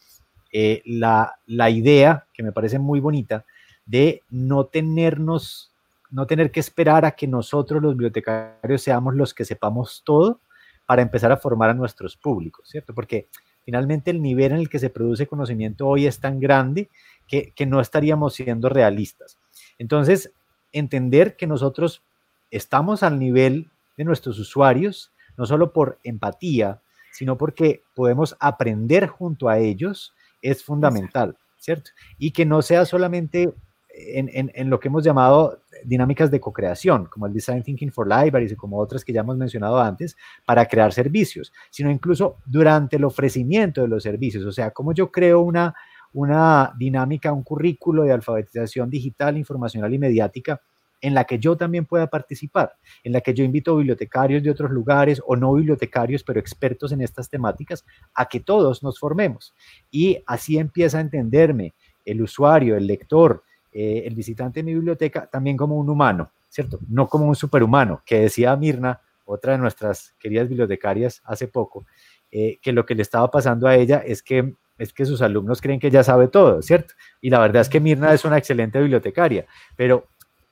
[0.53, 1.39] eh, la,
[1.71, 3.45] idea, que me parece muy bonita,
[3.87, 5.73] de no tenernos,
[6.11, 10.41] no tener que esperar a que nosotros los bibliotecarios seamos los que sepamos todo
[10.87, 12.95] para empezar a formar a nuestros públicos, ¿cierto?
[12.95, 13.29] Porque
[13.65, 16.89] finalmente el nivel en el que se produce conocimiento hoy es tan grande
[17.29, 19.39] que, que no estaríamos siendo realistas.
[19.79, 20.33] Entonces,
[20.73, 22.03] entender que nosotros
[22.51, 26.81] estamos al nivel de nuestros usuarios, no solo por empatía,
[27.13, 31.91] sino porque podemos aprender junto a ellos es fundamental, ¿cierto?
[32.19, 33.53] Y que no sea solamente
[33.93, 38.57] en, lo que hemos llamado dinámicas de co-creación, como el Design Thinking for Libraries y
[38.57, 43.83] como otras que ya hemos mencionado antes, para crear servicios, sino incluso durante el ofrecimiento
[43.83, 45.75] de los servicios, o sea, cómo yo creo una,
[46.13, 50.61] una dinámica, un currículo de alfabetización digital, informacional y mediática
[51.01, 54.51] en la que yo también pueda participar, en la que yo invito a bibliotecarios de
[54.51, 57.85] otros lugares o no bibliotecarios, pero expertos en estas temáticas,
[58.15, 59.55] a que todos nos formemos.
[59.91, 65.27] Y así empieza a entenderme el usuario, el lector, eh, el visitante de mi biblioteca,
[65.27, 66.79] también como un humano, ¿cierto?
[66.89, 71.87] No como un superhumano, que decía Mirna, otra de nuestras queridas bibliotecarias hace poco,
[72.31, 75.61] eh, que lo que le estaba pasando a ella es que es que sus alumnos
[75.61, 76.95] creen que ya sabe todo, ¿cierto?
[77.21, 79.45] Y la verdad es que Mirna es una excelente bibliotecaria,
[79.77, 80.09] pero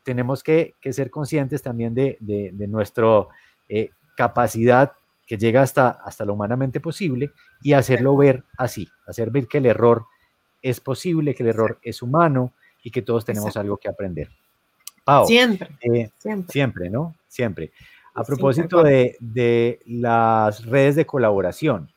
[0.08, 2.16] tenemos que, ser conscientes también de,
[2.66, 3.26] nuestra
[3.68, 4.92] eh, capacidad
[5.26, 9.66] que llega hasta, hasta lo humanamente posible y hacerlo ver así, hacer ver que el
[9.66, 10.06] error
[10.62, 14.30] es posible, que el error es humano y que todos tenemos algo que aprender.
[15.26, 16.52] siempre, eh, siempre.
[16.54, 17.14] Siempre, ¿no?
[17.26, 17.72] Siempre.
[18.14, 21.92] A propósito de, de, las redes de colaboración,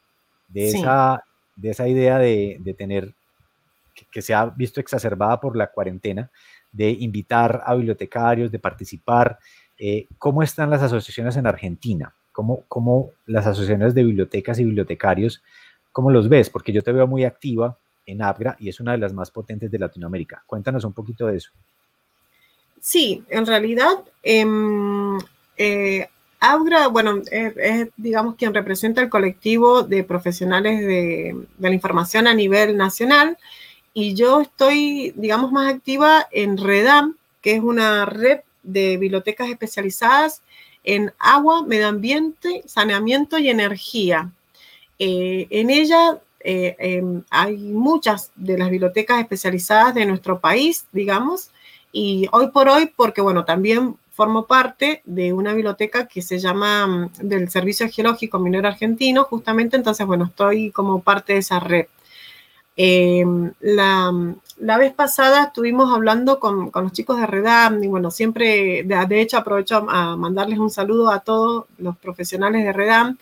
[0.49, 1.23] de, esa,
[1.55, 3.13] de esa idea de, de tener,
[4.11, 6.29] que, se ha visto exacerbada por la cuarentena,
[6.71, 9.39] de invitar a bibliotecarios, de participar,
[9.77, 12.13] eh, ¿cómo están las asociaciones en Argentina?
[12.31, 15.43] ¿Cómo, ¿Cómo las asociaciones de bibliotecas y bibliotecarios,
[15.91, 16.49] cómo los ves?
[16.49, 19.69] Porque yo te veo muy activa en ABGRA y es una de las más potentes
[19.69, 20.43] de Latinoamérica.
[20.45, 21.51] Cuéntanos un poquito de eso.
[22.79, 25.17] Sí, en realidad, em,
[25.57, 26.07] eh,
[26.39, 32.75] ABGRA, bueno, es, digamos quien representa el colectivo de profesionales de, la información a nivel
[32.75, 33.37] nacional
[33.93, 40.41] y yo estoy, digamos, más activa en REDAM, que es una red de bibliotecas especializadas
[40.83, 44.31] en agua, medio ambiente, saneamiento y energía.
[44.99, 51.51] Eh, en ella eh, em, hay muchas de las bibliotecas especializadas de nuestro país, digamos,
[51.91, 56.87] y hoy por hoy, porque bueno, también formo parte de una biblioteca que se llama
[56.87, 61.87] mm, del Servicio Geológico Minero Argentino, justamente, entonces, bueno, estoy como parte de esa red.
[62.77, 64.11] Em, la,
[64.57, 69.05] la, vez pasada estuvimos hablando con, con, los chicos de Redam y bueno, siempre, de,
[69.07, 73.17] de, hecho aprovecho a mandarles un saludo a todos los profesionales de Redam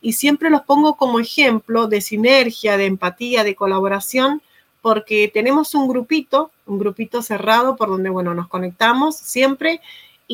[0.00, 4.42] y siempre los pongo como ejemplo de sinergia, de empatía, de colaboración,
[4.80, 9.80] porque tenemos un grupito, un grupito cerrado por donde, bueno, nos conectamos siempre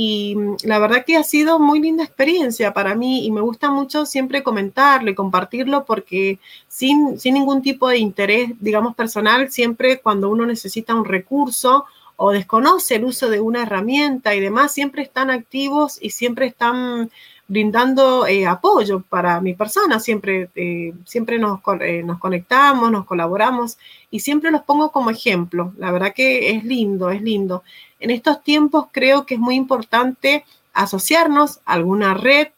[0.01, 3.69] y mm, la verdad que ha sido muy linda experiencia para mí y me gusta
[3.73, 9.99] mucho siempre comentarlo y compartirlo porque sin, sin ningún tipo de interés, digamos, personal, siempre
[9.99, 15.03] cuando uno necesita un recurso o desconoce el uso de una herramienta y demás, siempre
[15.03, 17.11] están activos y siempre están
[17.49, 19.99] brindando eh, apoyo para mi persona.
[19.99, 23.79] Siempre, eh, siempre nos, eh, nos, conectamos, nos colaboramos
[24.11, 25.73] y siempre los pongo como ejemplo.
[25.79, 27.65] La verdad que es lindo, es lindo.
[28.01, 32.49] En estos tiempos creo que es muy importante asociarnos a alguna red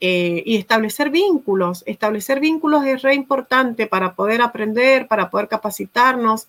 [0.00, 1.82] y establecer vínculos.
[1.86, 6.48] Establecer vínculos es re importante para poder aprender, para poder capacitarnos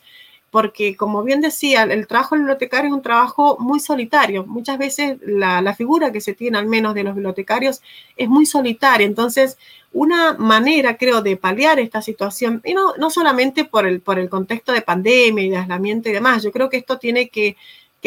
[0.56, 4.46] porque como bien decía, el trabajo bibliotecario es un trabajo muy solitario.
[4.46, 7.82] Muchas veces la, figura que se tiene, al menos de los bibliotecarios,
[8.16, 9.06] es muy solitaria.
[9.06, 9.58] Entonces,
[9.92, 14.30] una manera, creo, de paliar esta situación, y no, no solamente por el, por el
[14.30, 17.58] contexto de pandemia y de aislamiento y demás, yo creo que esto tiene que,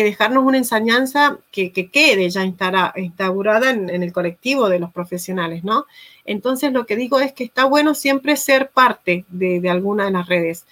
[0.05, 5.87] dejarnos una enseñanza que, quede ya instaurada en, el colectivo de los profesionales, ¿no?
[6.25, 10.11] Entonces, lo que digo es que está bueno siempre ser parte de, de alguna de
[10.13, 10.67] las redes.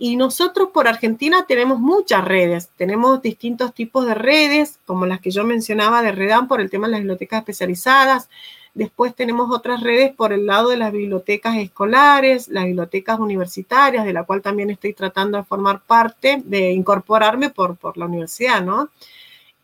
[0.00, 5.32] Y nosotros por Argentina tenemos muchas redes, tenemos distintos tipos de redes, como las que
[5.32, 8.28] yo mencionaba de Redam por el tema de las bibliotecas especializadas.
[8.74, 14.12] Después tenemos otras redes por el lado de las bibliotecas escolares, las bibliotecas universitarias, de
[14.12, 18.90] la cual también estoy tratando de formar parte, de incorporarme por, por la universidad, ¿no?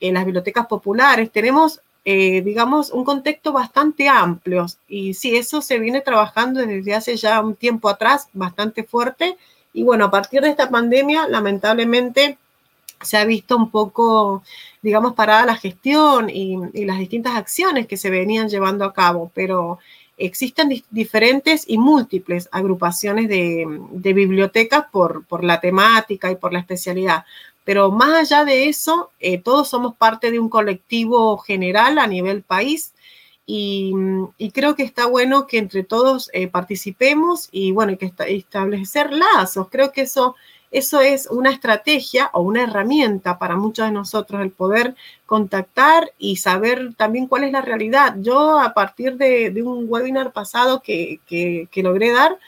[0.01, 4.67] En las bibliotecas populares tenemos, eh, digamos, un contexto bastante amplio.
[4.88, 9.37] Y sí, eso se viene trabajando desde hace ya un tiempo atrás, bastante fuerte
[9.75, 12.38] y bueno, a partir de esta pandemia, lamentablemente,
[13.00, 14.42] se ha visto un poco,
[14.83, 19.78] digamos, parada la gestión y, las distintas acciones que se venían llevando a cabo, pero
[20.16, 27.24] existen diferentes y múltiples agrupaciones de, bibliotecas por, la temática y por la especialidad.
[27.64, 32.42] Pero más allá de eso, eh, todos somos parte de un colectivo general a nivel
[32.42, 32.94] país
[33.46, 33.92] y,
[34.54, 39.68] creo que está bueno que entre todos eh, participemos y bueno, que establecer lazos.
[39.70, 40.35] Creo que eso,
[40.74, 46.37] eso es una estrategia o una herramienta para muchos de nosotros, el poder contactar y
[46.37, 48.16] saber también cuál es la realidad.
[48.18, 52.38] Yo a partir de, un webinar pasado que, que, logré dar,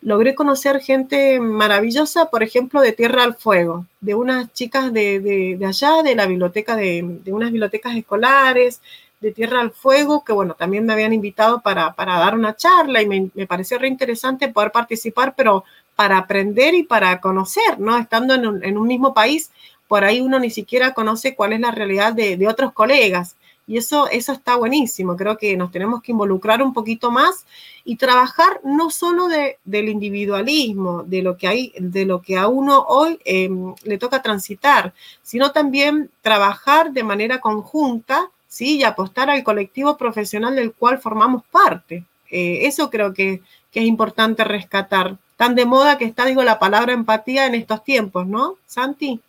[0.00, 5.20] logré conocer gente maravillosa, por ejemplo, de Tierra al Fuego, de unas chicas de,
[5.56, 8.80] de allá, de la biblioteca, de, de unas bibliotecas escolares,
[9.20, 13.06] de Tierra al Fuego, que bueno, también me habían invitado para, dar una charla y
[13.06, 15.64] me, me, pareció re interesante poder participar, pero
[15.96, 17.96] para aprender y para conocer, ¿no?
[17.96, 19.50] Estando en un, mismo país,
[19.88, 23.36] por ahí uno ni siquiera conoce cuál es la realidad de, otros colegas.
[23.66, 25.16] Y eso, eso está buenísimo.
[25.16, 27.46] Creo que nos tenemos que involucrar un poquito más
[27.84, 32.46] y trabajar no solo de, del individualismo, de lo que hay, de lo que a
[32.46, 38.76] uno hoy em, le toca transitar, sino también trabajar de manera conjunta ¿sí?
[38.76, 42.04] y apostar al colectivo profesional del cual formamos parte.
[42.30, 43.42] Eh, eso creo que,
[43.72, 45.18] es importante rescatar.
[45.36, 49.20] Tan de moda que está, digo, la palabra empatía en estos tiempos, ¿no, Santi?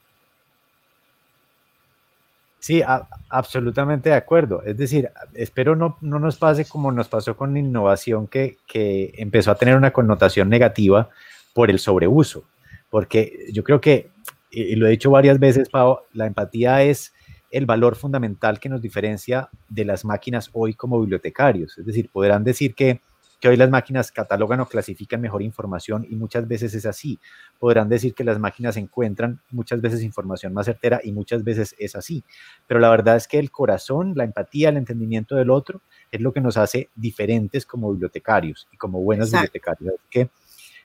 [2.60, 2.82] Sí,
[3.30, 4.62] absolutamente de acuerdo.
[4.64, 9.52] Es decir, espero no, no, nos pase como nos pasó con innovación, que, que empezó
[9.52, 11.10] a tener una connotación negativa
[11.54, 12.44] por el sobreuso.
[12.90, 14.10] Porque yo creo que,
[14.50, 17.14] y lo he dicho varias veces, Pau, la empatía es
[17.52, 21.78] el valor fundamental que nos diferencia de las máquinas hoy como bibliotecarios.
[21.78, 23.02] Es decir, podrán decir que,
[23.40, 27.20] que hoy las máquinas catalogan o clasifican mejor información y muchas veces es así.
[27.60, 31.96] Podrán decir que las máquinas encuentran muchas veces información más certera y muchas veces es
[31.96, 32.24] así.
[32.66, 35.82] Pero la verdad es que el corazón, la empatía, el entendimiento del otro
[36.12, 39.94] es lo que nos hace diferentes como bibliotecarios y como buenos bibliotecarios.
[39.94, 40.30] Así que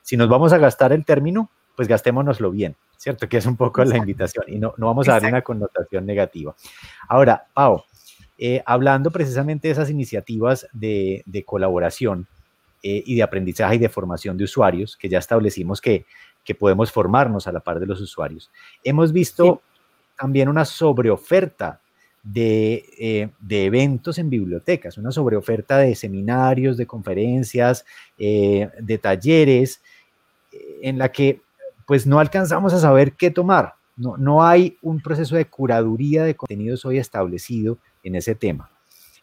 [0.03, 3.29] si nos vamos a gastar el término, pues gastémonoslo bien, ¿cierto?
[3.29, 6.55] Que es un poco la invitación y no, no vamos a darle una connotación negativa.
[7.09, 7.85] Ahora, Pau,
[8.45, 12.27] eh, hablando precisamente de esas iniciativas de, colaboración
[12.83, 16.07] eh, y de aprendizaje y de formación de usuarios, que ya establecimos que,
[16.45, 18.51] que podemos formarnos a la par de los usuarios,
[18.83, 19.63] hemos visto
[20.19, 21.81] también una sobreoferta
[22.23, 27.85] de, eh, de, eventos en bibliotecas, una sobreoferta de seminarios, de conferencias,
[28.17, 29.83] de talleres,
[30.83, 31.41] en la que
[31.87, 33.75] pues no alcanzamos a saber qué tomar.
[33.97, 38.72] No, no hay un proceso de curaduría de contenidos hoy establecido en ese tema.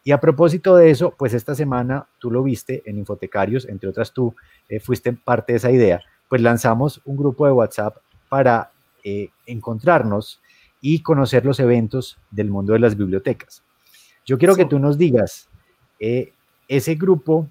[0.02, 4.12] Y a propósito de eso, pues esta semana tú lo viste en Infotecarios, entre otras
[4.12, 4.34] tú
[4.68, 7.98] eh, fuiste parte de esa idea, pues lanzamos un grupo de WhatsApp
[8.28, 8.70] para
[9.04, 10.40] eh, encontrarnos
[10.80, 13.62] y conocer los eventos del mundo de las bibliotecas.
[14.24, 15.48] Yo quiero que tú nos digas,
[15.98, 16.32] eh,
[16.68, 17.48] ese grupo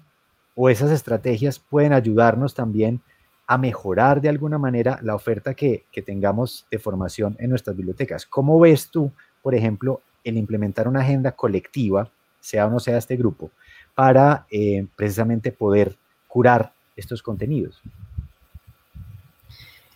[0.54, 3.00] o esas estrategias pueden ayudarnos también
[3.46, 8.24] a mejorar de alguna manera la oferta que, tengamos de formación en nuestras bibliotecas.
[8.24, 12.10] ¿Cómo ves tú, por ejemplo, el implementar una agenda colectiva,
[12.40, 13.50] sea o no sea este grupo,
[13.94, 15.96] para eh, precisamente poder
[16.28, 17.80] curar estos contenidos?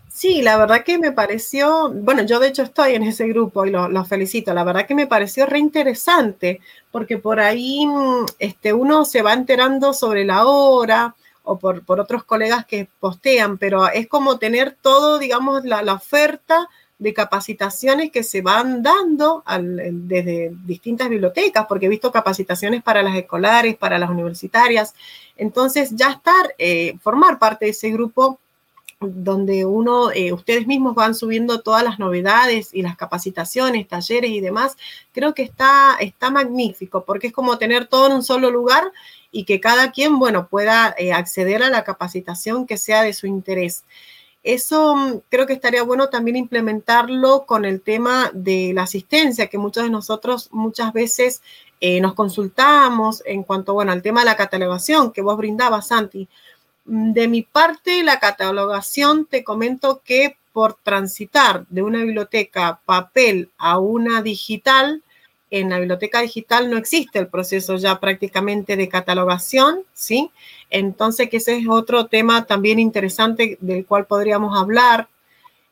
[0.09, 3.71] Sí, la verdad que me pareció, bueno, yo de hecho estoy en ese grupo y
[3.71, 6.61] los felicito, la verdad que me pareció reinteresante
[6.93, 12.25] porque por ahí mm, este, uno se va enterando sobre la hora, o por, otros
[12.25, 16.69] colegas que postean, pero es como tener todo, digamos, la, oferta
[17.05, 19.45] de capacitaciones que se van dando
[19.93, 24.95] desde distintas bibliotecas, porque he visto capacitaciones para las escolares, para las universitarias.
[25.37, 28.41] Entonces, ya estar, eh, formar parte de ese grupo
[29.01, 34.41] donde uno, eh, ustedes mismos van subiendo todas las novedades y las capacitaciones, talleres y
[34.41, 34.79] demás,
[35.13, 38.93] creo que está, está magnífico, porque es como tener todo en un solo lugar
[39.31, 43.27] y que cada quien, bueno, pueda eh, acceder a la capacitación que sea de su
[43.27, 43.85] interés.
[44.45, 49.59] Eso mm, creo que estaría bueno también implementarlo con el tema de la asistencia, que
[49.59, 51.43] muchos de nosotros muchas veces
[51.81, 56.29] eh, nos consultamos en cuanto, bueno, al tema de la catalogación que vos brindabas, Santi.
[56.85, 63.51] Mm, de mi parte, la catalogación, te comento que por transitar de una biblioteca papel
[63.59, 65.03] a una digital,
[65.51, 70.31] en la biblioteca digital no existe el proceso ya prácticamente de catalogación, ¿sí?
[70.75, 75.07] Entonces, que ese es otro tema también interesante del cual podríamos hablar.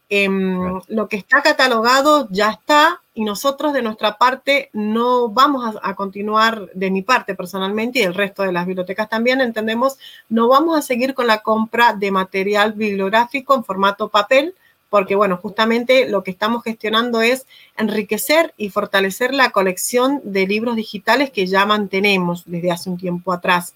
[0.08, 5.90] Em, lo que está catalogado ya está y nosotros de nuestra parte no vamos a,
[5.90, 9.98] a, continuar, de mi parte personalmente y el resto de las bibliotecas también, entendemos,
[10.28, 14.54] no vamos a seguir con la compra de material bibliográfico en formato papel,
[14.88, 17.46] porque bueno, justamente lo que estamos gestionando es
[17.76, 23.32] enriquecer y fortalecer la colección de libros digitales que ya mantenemos desde hace un tiempo
[23.32, 23.74] atrás.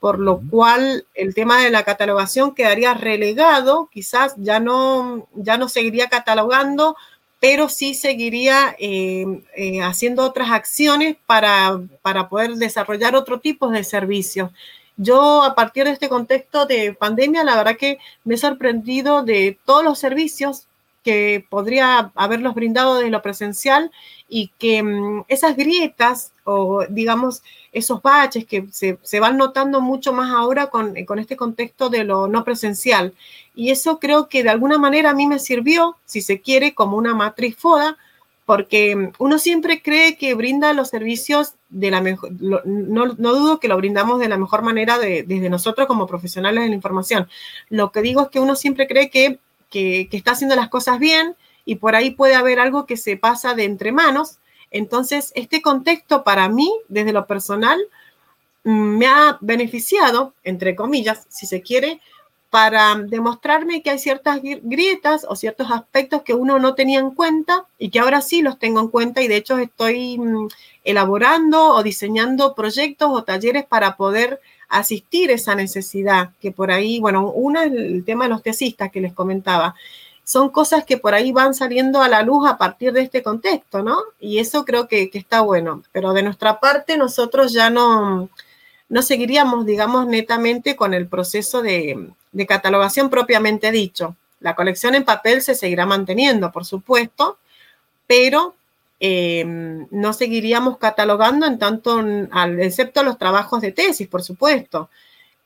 [0.00, 5.68] Por lo cual el tema de la catalogación quedaría relegado, quizás ya no, ya no
[5.68, 6.96] seguiría catalogando,
[7.40, 9.24] pero sí seguiría eh,
[9.56, 14.50] eh, haciendo otras acciones para, para poder desarrollar otro tipo de servicios.
[14.96, 19.58] Yo a partir de este contexto de pandemia, la verdad que me he sorprendido de
[19.66, 20.66] todos los servicios
[21.06, 23.92] que podría haberlos brindado desde lo presencial
[24.28, 30.32] y que mm, esas grietas o digamos esos baches que se, van notando mucho más
[30.32, 33.14] ahora con, con, este contexto de lo no presencial.
[33.54, 36.96] Y eso creo que de alguna manera a mí me sirvió, si se quiere, como
[36.96, 37.96] una matriz FODA,
[38.46, 43.76] porque uno siempre cree que brinda los servicios de la mejor, no, dudo que lo
[43.76, 47.28] brindamos de la mejor manera desde nosotros como profesionales de la información.
[47.68, 49.38] Lo que digo es que uno siempre cree que,
[49.70, 53.54] que, está haciendo las cosas bien y por ahí puede haber algo que se pasa
[53.54, 54.38] de entre manos.
[54.70, 57.80] Entonces, este contexto para mí, desde lo personal,
[58.64, 62.00] mm, me ha beneficiado, entre comillas, si se quiere,
[62.50, 67.66] para demostrarme que hay ciertas grietas o ciertos aspectos que uno no tenía en cuenta
[67.78, 70.48] y que ahora sí los tengo en cuenta y de hecho estoy mm,
[70.84, 77.30] elaborando o diseñando proyectos o talleres para poder asistir esa necesidad que por ahí, bueno,
[77.30, 79.74] una es el tema de los tesistas que les comentaba.
[80.24, 83.82] Son cosas que por ahí van saliendo a la luz a partir de este contexto,
[83.82, 83.98] ¿no?
[84.18, 85.82] Y eso creo que, que está bueno.
[85.92, 88.28] Pero de nuestra parte, nosotros ya no,
[88.88, 92.10] no seguiríamos, digamos, netamente con el proceso de,
[92.46, 94.14] catalogación propiamente dicho.
[94.40, 97.38] La colección en papel se seguirá manteniendo, por supuesto,
[98.06, 98.54] pero
[99.00, 102.04] em, no seguiríamos catalogando en tanto,
[102.58, 104.90] excepto los trabajos de tesis, por supuesto,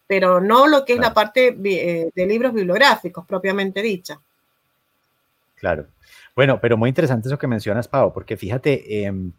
[0.06, 4.20] pero no lo que es la parte eh, de libros bibliográficos propiamente dicha.
[5.54, 5.86] Claro.
[6.34, 9.32] Bueno, pero muy interesante eso que mencionas, Pau, porque fíjate em,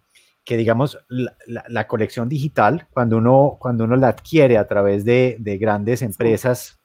[0.44, 6.02] que, digamos, la, colección digital, cuando uno, cuando uno la adquiere a través de, grandes
[6.02, 6.80] empresas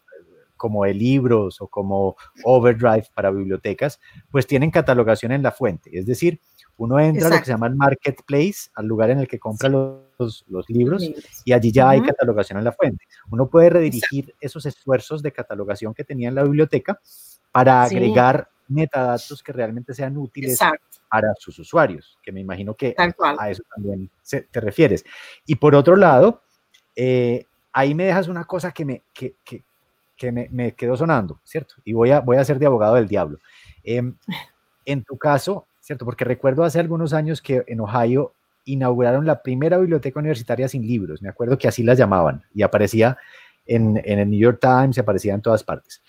[0.56, 4.00] como de libros o como Overdrive para bibliotecas,
[4.30, 5.90] pues tienen catalogación en la fuente.
[5.92, 6.40] Es decir,
[6.78, 9.68] uno entra a lo que se llama el marketplace, al lugar en el que compra
[9.68, 11.02] los, los, libros,
[11.44, 13.04] y allí ya hay catalogación en la fuente.
[13.30, 17.00] Uno puede redirigir esos esfuerzos de catalogación que tenía en la biblioteca
[17.50, 20.58] para agregar metadatos que realmente sean útiles
[21.08, 25.04] para sus usuarios, que me imagino que a eso también te refieres.
[25.46, 26.42] Y por otro lado,
[26.94, 29.62] eh, ahí me dejas una cosa que me, que, que,
[30.16, 31.74] que me, me, quedó sonando, ¿cierto?
[31.84, 33.38] Y voy a, voy a ser de abogado del diablo.
[33.84, 34.16] Em,
[34.84, 36.04] en tu caso, ¿cierto?
[36.04, 38.34] Porque recuerdo hace algunos años que en Ohio
[38.64, 43.16] inauguraron la primera biblioteca universitaria sin libros, me acuerdo que así la llamaban, y aparecía
[43.66, 46.02] en, en el New York Times, aparecía en todas partes.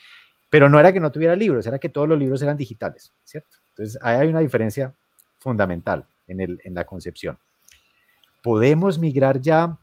[0.49, 3.57] Pero no era que no tuviera libros, era que todos los libros eran digitales, ¿cierto?
[3.69, 4.95] Entonces, ahí hay una diferencia
[5.38, 7.38] fundamental en, el, en la concepción.
[8.41, 9.78] ¿Podemos migrar ya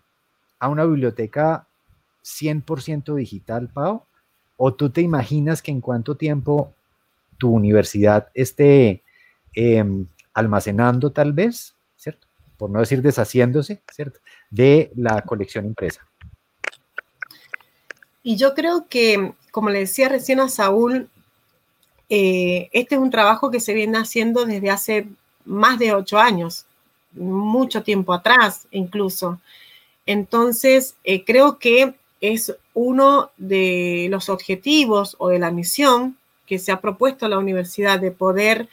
[0.59, 1.69] a una biblioteca
[2.25, 4.03] 100% digital, Pau?
[4.57, 6.75] ¿O tú te imaginas que en cuánto tiempo
[7.39, 9.04] tu universidad esté
[9.55, 11.75] em, almacenando tal vez.
[12.57, 13.83] Por no decir deshaciéndose.
[14.49, 16.07] De la colección impresa.
[18.23, 21.11] Y yo creo que, como le decía recién a Saúl,
[22.09, 25.09] eh, este es un trabajo que se viene haciendo desde hace
[25.45, 26.67] más de ocho años,
[27.13, 29.41] mucho tiempo atrás incluso.
[30.07, 36.73] Entonces, eh, creo que es uno de los objetivos o de la misión que se
[36.73, 38.69] ha propuesto la universidad de poder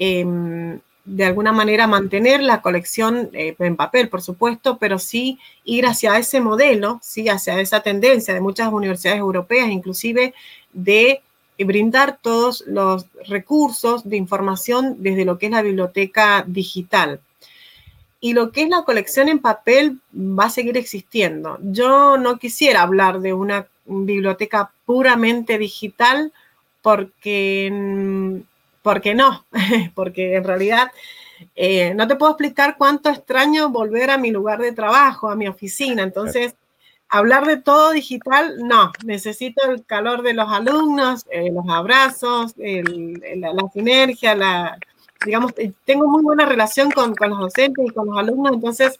[0.00, 5.86] em, de alguna manera mantener la colección eh, en papel, por supuesto, pero sí ir
[5.86, 10.34] hacia ese modelo, sí, hacia esa tendencia de muchas universidades europeas, inclusive
[10.72, 11.22] de
[11.58, 17.20] brindar todos los recursos de información desde lo que es la biblioteca digital.
[18.20, 21.58] Y lo que es la colección en papel va a seguir existiendo.
[21.62, 26.32] Yo no quisiera hablar de una biblioteca puramente digital
[26.82, 28.49] porque mm,
[28.82, 29.46] porque no,
[29.94, 30.90] porque en realidad
[31.56, 35.48] eh, no te puedo explicar cuánto extraño volver a mi lugar de trabajo, a mi
[35.48, 36.02] oficina.
[36.02, 36.54] Entonces,
[37.08, 43.52] hablar de todo digital, no, necesito el calor de los alumnos, eh, los abrazos, la,
[43.72, 44.78] sinergia, la,
[45.24, 48.98] digamos, eh, tengo muy buena relación con, con, los docentes y con los alumnos, entonces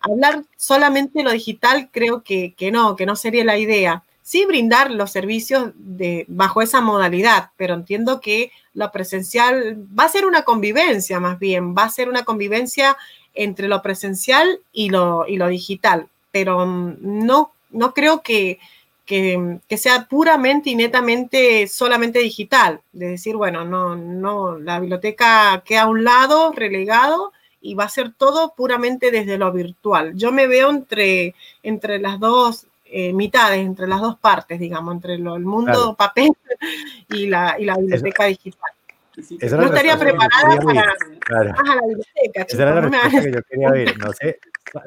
[0.00, 4.90] hablar solamente lo digital creo que, que no, que no sería la idea sí brindar
[4.90, 10.42] los servicios de, bajo esa modalidad, pero entiendo que lo presencial va a ser una
[10.42, 12.98] convivencia más bien, va a ser una convivencia
[13.32, 18.58] entre lo presencial y lo, y lo digital, pero mm, no, no creo que,
[19.06, 25.84] que, sea puramente y netamente solamente digital, de decir, bueno, no, no, la biblioteca queda
[25.84, 30.12] a un lado, relegado, y va a ser todo puramente desde lo virtual.
[30.16, 35.14] Yo me veo entre, entre las dos eh, mitades entre las dos partes, digamos, entre
[35.14, 36.32] el mundo papel
[37.10, 38.72] y la, y la biblioteca digital.
[39.16, 41.52] no estaría preparada para, claro.
[41.64, 42.46] la biblioteca.
[42.48, 43.98] Esa era la respuesta que yo quería oír.
[43.98, 44.38] No sé,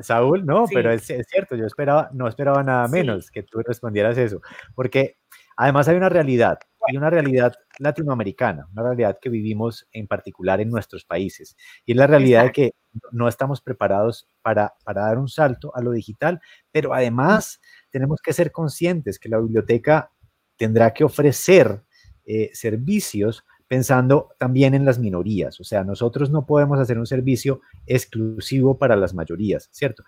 [0.02, 4.18] Saúl, no, pero es, es, cierto, yo esperaba, no esperaba nada menos que tú respondieras
[4.18, 4.41] eso,
[4.76, 5.18] porque
[5.56, 10.70] además hay una realidad, y una realidad latinoamericana, una realidad que vivimos en particular en
[10.70, 12.72] nuestros países, y es la realidad de que
[13.12, 16.41] no estamos preparados para, para dar un salto a lo digital,
[16.72, 17.60] pero además
[17.91, 20.11] tenemos que ser conscientes que la biblioteca
[20.57, 21.83] tendrá que ofrecer
[22.25, 25.59] eh, servicios pensando también en las minorías.
[25.59, 30.03] O sea, nosotros no podemos hacer un servicio exclusivo para las mayorías, ¿cierto?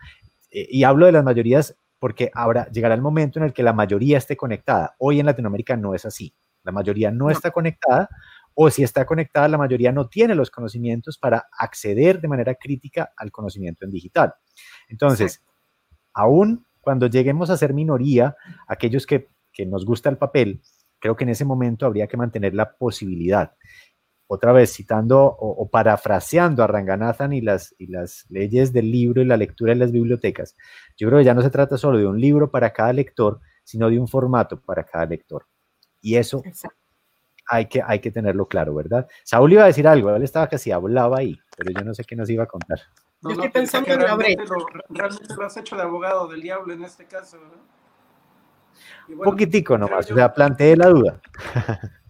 [0.51, 3.71] Eh, y hablo de las mayorías porque ahora llegará el momento en el que la
[3.71, 4.95] mayoría esté conectada.
[4.97, 6.33] Hoy en Latinoamérica no es así.
[6.63, 8.09] La mayoría no, está conectada
[8.53, 13.13] o si está conectada, la mayoría no tiene los conocimientos para acceder de manera crítica
[13.15, 14.33] al conocimiento en digital.
[14.87, 15.41] Entonces,
[16.13, 18.35] aún cuando lleguemos a ser minoría,
[18.67, 19.29] aquellos que,
[19.65, 20.61] nos gusta el papel,
[20.99, 23.53] creo que en ese momento habría que mantener la posibilidad.
[24.27, 29.25] Otra vez, citando o, parafraseando a Ranganathan y las, y las leyes del libro y
[29.25, 30.57] la lectura en las bibliotecas,
[30.97, 33.89] yo creo que ya no se trata solo de un libro para cada lector, sino
[33.89, 35.45] de un formato para cada lector.
[36.01, 36.43] Y eso
[37.47, 39.07] hay que, hay que tenerlo claro, ¿verdad?
[39.23, 42.15] Saúl iba a decir algo, él estaba casi hablaba ahí, pero yo no sé qué
[42.17, 42.79] nos iba a contar.
[43.23, 46.83] No, estoy pensando en realmente lo, realmente lo has hecho de abogado del diablo en
[46.83, 47.57] este caso, ¿verdad?
[49.07, 51.21] Un poquitico nomás, o sea, planteé la duda.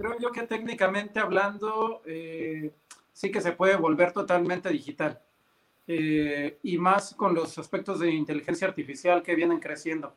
[0.00, 2.72] creo yo que técnicamente hablando, eh,
[3.12, 5.20] sí que se puede volver totalmente digital.
[5.86, 10.14] Eh, y más con los aspectos de inteligencia artificial que vienen creciendo.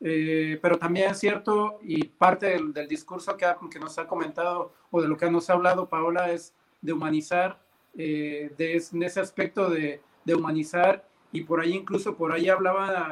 [0.00, 5.02] Eh, pero también es cierto, y parte del, discurso que, que, nos ha comentado o
[5.02, 7.60] de lo que nos ha hablado Paola es de humanizar,
[7.96, 13.10] eh, de, ese aspecto de, de, humanizar, y por ahí incluso por ahí hablaba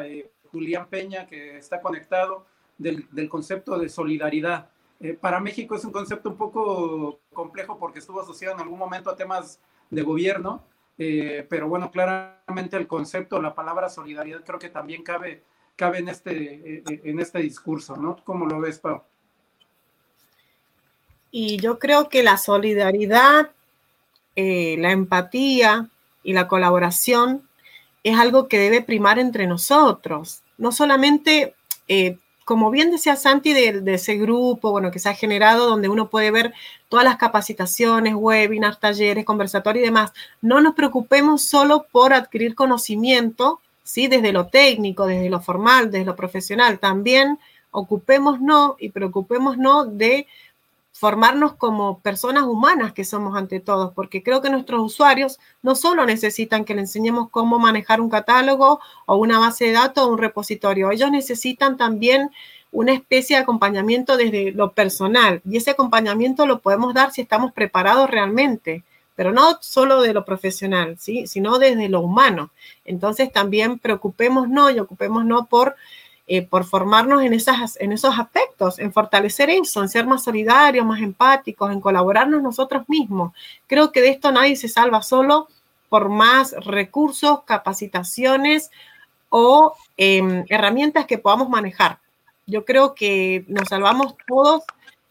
[0.50, 2.46] Julián Peña, que está conectado,
[2.78, 4.70] del, del concepto de solidaridad.
[5.20, 9.16] para México es un concepto un poco complejo porque estuvo asociado en algún momento a
[9.16, 9.60] temas
[9.90, 10.64] de gobierno,
[10.98, 15.42] eh, pero bueno, claramente el concepto, la palabra solidaridad creo que también cabe,
[15.76, 18.16] cabe en, este, eh, eh, en este discurso, ¿no?
[18.24, 19.02] ¿Cómo lo ves, Pau?
[21.30, 23.50] Y yo creo que la solidaridad,
[24.36, 25.88] la empatía
[26.22, 27.42] y la colaboración
[28.04, 30.42] es algo que debe primar entre nosotros.
[30.58, 31.54] No solamente
[32.46, 36.30] como bien decía Santi, de, ese grupo, bueno, que se ha generado, donde uno puede
[36.30, 36.54] ver
[36.88, 43.60] todas las capacitaciones, webinars, talleres, conversatorios y demás, no nos preocupemos solo por adquirir conocimiento,
[43.82, 44.06] ¿sí?
[44.06, 47.40] Desde lo técnico, desde lo formal, desde lo profesional, también
[47.72, 50.28] ocupémonos y preocupémonos de
[50.98, 56.06] formarnos como personas humanas que somos ante todos, porque creo que nuestros usuarios no solo
[56.06, 60.18] necesitan que le enseñemos cómo manejar un catálogo o una base de datos o un
[60.18, 62.30] repositorio, ellos necesitan también
[62.72, 67.52] una especie de acompañamiento desde lo personal y ese acompañamiento lo podemos dar si estamos
[67.52, 68.82] preparados realmente,
[69.14, 71.26] pero no solo de lo profesional, ¿sí?
[71.26, 72.50] sino desde lo humano.
[72.86, 75.76] Entonces también preocupémonos y ocupémonos por
[76.28, 80.84] eh, por formarnos en, esas, en esos aspectos, en fortalecer eso, en ser más solidarios,
[80.84, 83.32] más empáticos, en colaborarnos nosotros mismos.
[83.68, 85.46] Creo que de esto nadie se salva solo
[85.88, 88.72] por más recursos, capacitaciones
[89.28, 92.00] o em, herramientas que podamos manejar.
[92.46, 94.64] Yo creo que nos salvamos todos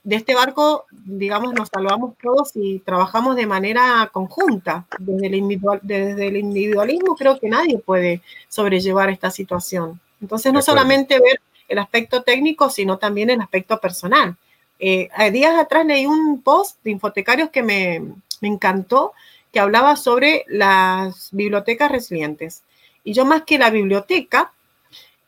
[0.04, 4.86] de este barco, digamos, nos salvamos todos y trabajamos de manera conjunta.
[5.00, 10.00] Desde el, desde el individualismo creo que nadie puede sobrellevar esta situación.
[10.22, 14.36] Entonces, no solamente ver el aspecto técnico, sino también el aspecto personal.
[14.80, 18.04] Eh, días atrás leí un post de infotecarios que me,
[18.42, 19.14] encantó,
[19.52, 22.64] que hablaba sobre las bibliotecas resilientes.
[23.04, 24.52] Y yo más que la biblioteca,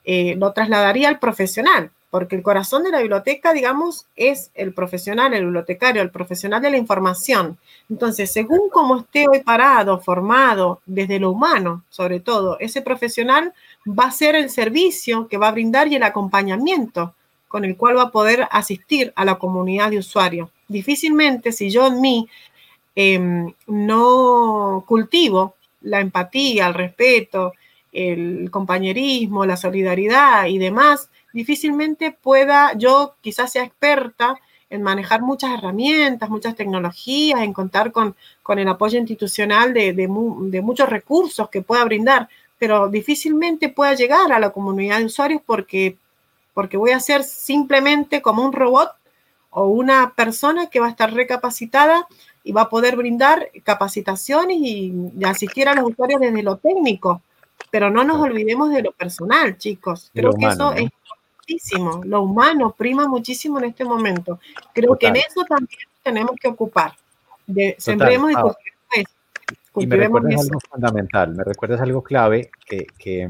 [0.04, 5.34] eh, lo trasladaría al profesional, porque el corazón de la biblioteca, digamos, es el profesional,
[5.34, 7.58] el bibliotecario, el profesional de la información.
[7.90, 13.54] Entonces, según cómo esté hoy parado, formado, desde lo humano, sobre todo, ese profesional
[13.88, 17.14] va a ser el servicio que va a brindar y el acompañamiento
[17.48, 20.50] con el cual va a poder asistir a la comunidad de usuarios.
[20.68, 22.28] Difícilmente, si yo en mí
[22.96, 27.54] em, no cultivo la empatía, el respeto,
[27.94, 34.38] el compañerismo, la solidaridad y demás, difícilmente pueda, yo quizás sea experta
[34.70, 40.08] en manejar muchas herramientas, muchas tecnologías, en contar con, con el apoyo institucional de, de,
[40.08, 42.28] de, muchos recursos que pueda brindar,
[42.60, 45.98] pero difícilmente pueda llegar a la comunidad de usuarios porque,
[46.54, 48.92] porque voy a ser simplemente como un robot
[49.50, 52.08] o una persona que va a estar recapacitada
[52.44, 54.94] y va a poder brindar capacitaciones y,
[55.26, 57.22] asistir a los usuarios desde lo técnico.
[57.70, 60.12] Pero no nos olvidemos de lo personal, chicos.
[60.14, 60.90] Creo que eso es
[61.40, 62.02] muchísimo.
[62.06, 64.40] Lo humano prima muchísimo en este momento.
[64.74, 66.94] Creo que en eso también tenemos que ocupar.
[67.46, 68.36] De, sembremos y
[69.80, 73.30] y me recuerdas algo fundamental, me recuerdas algo clave que, que,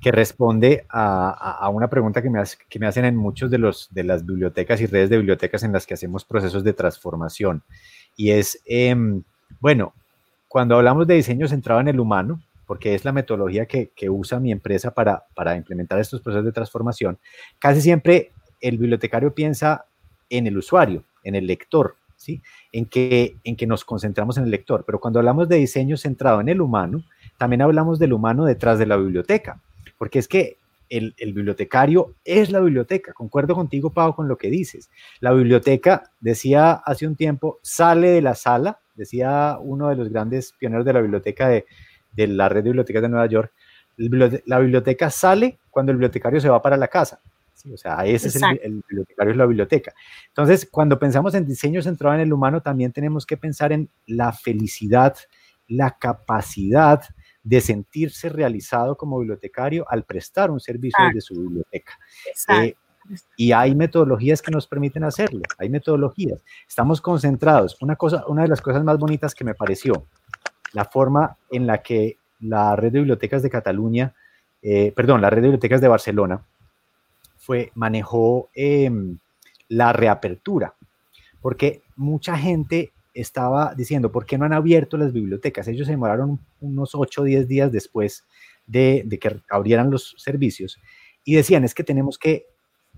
[0.00, 3.88] que responde a, a, una pregunta que me, que me hacen en muchos de, los,
[3.92, 7.62] de las bibliotecas y redes de bibliotecas en las que hacemos procesos de transformación.
[8.16, 9.22] Y es, em,
[9.60, 9.94] bueno,
[10.48, 14.40] cuando hablamos de diseño centrado en el humano, porque es la metodología que, que usa
[14.40, 17.18] mi empresa para, para implementar estos procesos de transformación,
[17.58, 19.84] casi siempre el bibliotecario piensa
[20.30, 21.96] en el usuario, en el lector,
[22.72, 24.84] en que, en que nos concentramos en el lector.
[24.86, 27.02] Pero cuando hablamos de diseño centrado en el humano,
[27.38, 29.60] también hablamos del humano detrás de la biblioteca,
[29.98, 30.58] porque es que
[30.88, 33.12] el, bibliotecario es la biblioteca.
[33.14, 34.90] Concuerdo contigo, Pau, con lo que dices.
[35.20, 40.52] La biblioteca, decía hace un tiempo, sale de la sala, decía uno de los grandes
[40.52, 41.64] pioneros de la biblioteca de,
[42.12, 43.52] de la red de bibliotecas de Nueva York,
[43.96, 47.20] la biblioteca sale cuando el bibliotecario se va para la casa.
[47.72, 49.94] O sea, ese es el, bibliotecario, es la biblioteca.
[50.28, 54.32] Entonces, cuando pensamos en diseño centrado en el humano, también tenemos que pensar en la
[54.32, 55.16] felicidad,
[55.68, 57.02] la capacidad
[57.42, 61.98] de sentirse realizado como bibliotecario al prestar un servicio de su biblioteca.
[62.48, 62.74] Eh,
[63.36, 66.40] y hay metodologías que nos permiten hacerlo, hay metodologías.
[66.68, 67.76] Estamos concentrados.
[67.80, 70.06] Una, cosa, una de las cosas más bonitas que me pareció,
[70.72, 74.14] la forma en la que la red de bibliotecas de Cataluña,
[74.62, 76.44] eh, perdón, la red de bibliotecas de Barcelona,
[77.42, 79.18] fue, manejó em,
[79.68, 80.76] la reapertura,
[81.40, 85.66] porque mucha gente estaba diciendo, ¿por qué no han abierto las bibliotecas?
[85.66, 88.24] Ellos se demoraron unos 8 o 10 días después
[88.64, 90.78] de, de que abrieran los servicios
[91.24, 92.46] y decían, es que tenemos que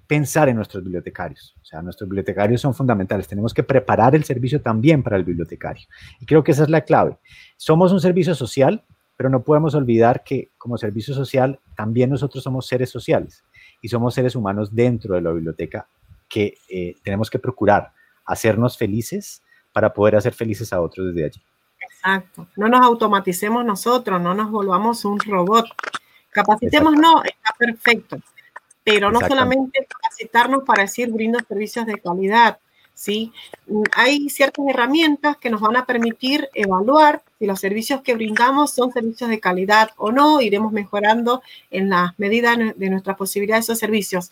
[0.07, 1.57] pensar en nuestros bibliotecarios.
[1.63, 3.27] O sea, nuestros bibliotecarios son fundamentales.
[3.27, 5.89] Tenemos que preparar el servicio también para el bibliotecario.
[6.21, 7.17] Y creo que esa es la clave.
[7.57, 8.85] Somos un servicio social,
[9.17, 13.43] pero no podemos olvidar que como servicio social también nosotros somos seres sociales
[13.85, 15.87] y somos seres humanos dentro de la biblioteca
[16.29, 17.93] que eh, tenemos que procurar
[18.25, 21.43] hacernos felices para poder hacer felices a otros desde allí.
[21.81, 22.47] Exacto.
[22.57, 25.67] No nos automaticemos nosotros, no nos volvamos un robot.
[26.31, 28.19] Capacitemos, no, está perfecto
[28.85, 32.59] pero no solamente capacitarnos para decir brindo servicios de calidad,
[32.95, 33.33] ¿sí?
[33.95, 38.93] Hay ciertas herramientas que nos van a permitir evaluar si los servicios que brindamos son
[38.93, 43.81] servicios de calidad o no, iremos mejorando en las medidas de nuestras posibilidades de esos
[43.81, 44.31] servicios,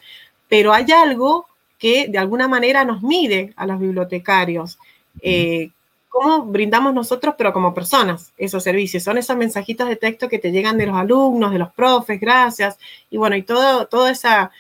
[0.49, 1.47] pero hay algo
[1.79, 4.79] que de alguna manera nos mide a los bibliotecarios.
[5.21, 5.71] Eh,
[6.13, 9.03] cómo brindamos nosotros, pero como personas, esos servicios.
[9.03, 12.79] Son esos mensajitos de texto que te llegan de los alumnos, de los profes, gracias.
[13.11, 14.53] Y bueno, y todo, todo esa,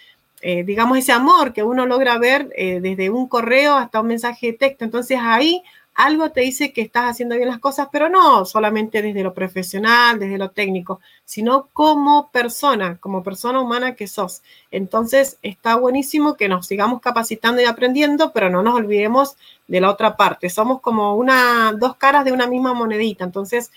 [0.43, 4.49] eh, digamos, ese amor que uno logra ver eh, desde un correo hasta un mensaje
[4.49, 4.84] de texto.
[4.84, 5.62] Entonces ahí
[5.95, 10.18] algo te dice que estás haciendo bien las cosas, pero no solamente desde lo profesional,
[10.18, 14.43] desde lo técnico, sino como persona, como persona humana que sos.
[14.70, 19.36] Entonces está buenísimo que nos sigamos capacitando y aprendiendo, pero no nos olvidemos
[19.68, 20.51] de la otra parte.
[20.51, 23.24] Somos como una, dos caras de una misma monedita.
[23.24, 23.70] Entonces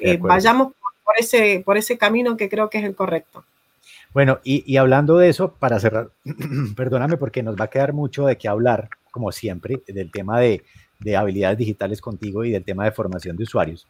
[0.00, 0.72] eh, vayamos
[1.04, 3.44] por ese, por ese camino que creo que es el correcto.
[4.12, 6.10] Bueno, y, y hablando de eso, para cerrar,
[6.76, 10.62] perdóname porque nos va a quedar mucho de qué hablar, como siempre, del tema de
[11.00, 13.86] de habilidades digitales contigo y del tema de formación de usuarios.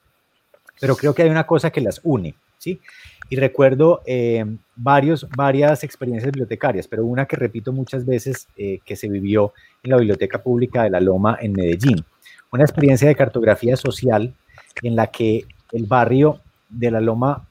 [0.81, 2.81] Pero creo que hay una cosa que las une, ¿sí?
[3.29, 4.45] Y recuerdo eh,
[4.75, 9.53] varios, varias experiencias bibliotecarias, pero una que repito muchas veces eh, que se vivió
[9.83, 12.05] en la Biblioteca Pública de la Loma en Medellín.
[12.51, 14.35] Una experiencia de cartografía social
[14.83, 17.47] en la que el barrio de la Loma,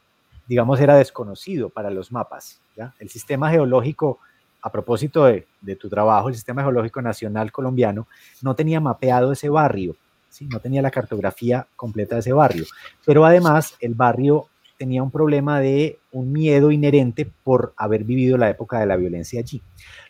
[0.50, 2.60] digamos, era desconocido para los mapas.
[3.00, 4.20] El sistema geológico
[4.62, 8.08] a propósito de, tu trabajo, el Sistema Geológico Nacional Colombiano
[8.41, 9.95] no tenía mapeado ese barrio,
[10.30, 10.47] ¿sí?
[10.47, 12.66] no tenía la cartografía completa de ese barrio,
[13.06, 14.47] pero además el barrio
[14.78, 19.39] tenía un problema de un miedo inherente por haber vivido la época de la violencia
[19.39, 19.62] allí.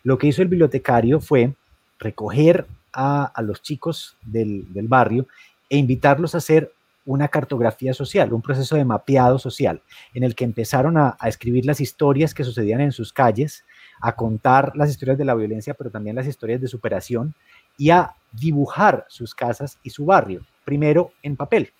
[0.02, 1.52] Lo que hizo el bibliotecario fue
[1.98, 5.26] recoger a, los chicos del, barrio
[5.68, 6.72] e invitarlos a hacer
[7.04, 9.82] una cartografía social, un proceso de mapeado social,
[10.14, 13.64] en el que empezaron a, escribir las historias que sucedían en sus calles,
[14.00, 17.34] a contar las historias de la violencia, pero también las historias de superación
[17.76, 21.72] y a dibujar sus casas y su barrio, primero en papel.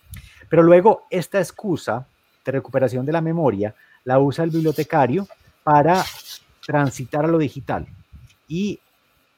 [0.49, 2.07] Pero luego esta excusa
[2.43, 5.27] de recuperación de la memoria la usa el bibliotecario
[5.63, 6.03] para
[6.65, 7.87] transitar a lo digital
[8.47, 8.79] y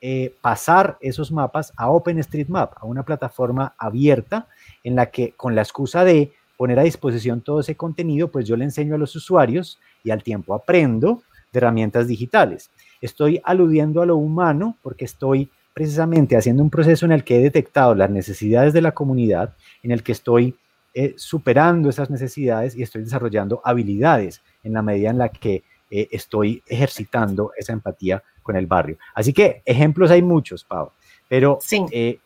[0.06, 4.50] eh, pasar esos mapas a OpenStreetMap, a una plataforma abierta
[4.84, 8.58] en la que con la excusa de poner a disposición todo ese contenido, pues yo
[8.58, 11.24] le enseño a los usuarios y al tiempo aprendo
[11.54, 12.70] de herramientas digitales.
[13.00, 17.42] Estoy aludiendo a lo humano porque estoy precisamente haciendo un proceso en el que he
[17.42, 20.58] detectado las necesidades de la comunidad, en el que estoy
[20.94, 25.64] eh, superando esas necesidades y estoy desarrollando habilidades en la medida en la que
[25.96, 28.98] eh, estoy ejercitando esa empatía con el barrio.
[29.14, 30.90] Así que ejemplos hay muchos, Pau,
[31.30, 31.60] pero
[31.92, 32.18] eh,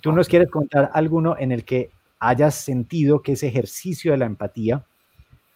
[0.00, 1.90] tú nos quieres contar alguno en el que
[2.20, 4.84] hayas sentido que ese ejercicio de la empatía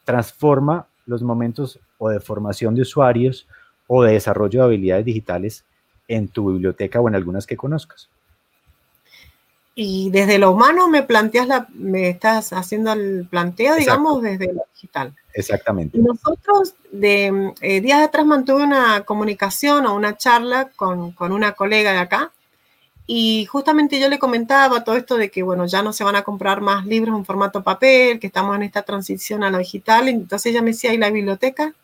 [0.02, 3.46] transforma los momentos o de formación de usuarios
[3.86, 5.64] o de desarrollo de habilidades digitales
[6.08, 8.08] en tu biblioteca o en algunas que conozcas.
[9.76, 14.64] Y desde lo humano me planteas la, me estás haciendo el planteo, digamos, desde lo
[14.74, 15.14] digital.
[15.34, 15.98] Exactamente.
[15.98, 21.92] nosotros de eh, días atrás mantuve una comunicación o una charla con, con, una colega
[21.92, 22.32] de acá
[23.06, 26.22] y justamente yo le comentaba todo esto de que, bueno, ya no se van a
[26.22, 30.08] comprar más libros en formato papel, que estamos en esta transición a lo digital.
[30.08, 31.74] Entonces ella me decía, ¿y la biblioteca?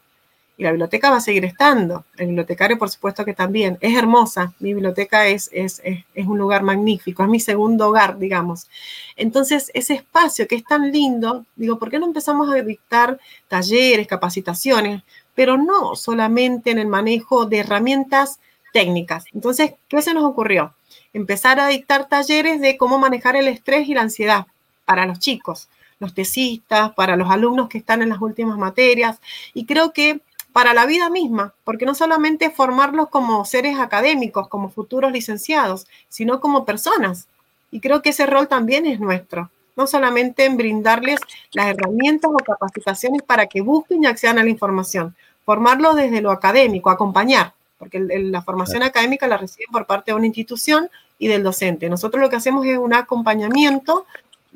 [0.60, 2.04] Y la biblioteca va a seguir estando.
[2.18, 3.78] El bibliotecario, por supuesto que también.
[3.80, 4.52] Es hermosa.
[4.58, 7.22] Mi biblioteca es, es, es, un lugar magnífico.
[7.22, 8.68] Es mi segundo hogar, digamos.
[9.16, 14.06] Entonces, ese espacio que es tan lindo, digo, ¿por qué no empezamos a dictar talleres,
[14.06, 15.02] capacitaciones?
[15.34, 18.38] Pero no solamente en el manejo de herramientas
[18.74, 19.24] técnicas.
[19.32, 20.74] Entonces, ¿qué se nos ocurrió?
[21.14, 24.46] Empezar a dictar talleres de cómo manejar el estrés y la ansiedad
[24.84, 29.20] para los chicos los tesistas, para los alumnos que están en las últimas materias.
[29.52, 30.22] Y creo que
[30.52, 36.40] para la vida misma, porque no solamente formarlos como seres académicos, como futuros licenciados, sino
[36.40, 37.28] como personas.
[37.70, 41.20] Y creo que ese rol también es nuestro, no solamente en brindarles
[41.52, 46.30] las herramientas o capacitaciones para que busquen y accedan a la información, formarlos desde lo
[46.30, 50.90] académico, acompañar, porque la formación académica la reciben por parte de una institución,
[51.20, 51.88] y del docente.
[51.88, 54.06] Nosotros lo que hacemos es un acompañamiento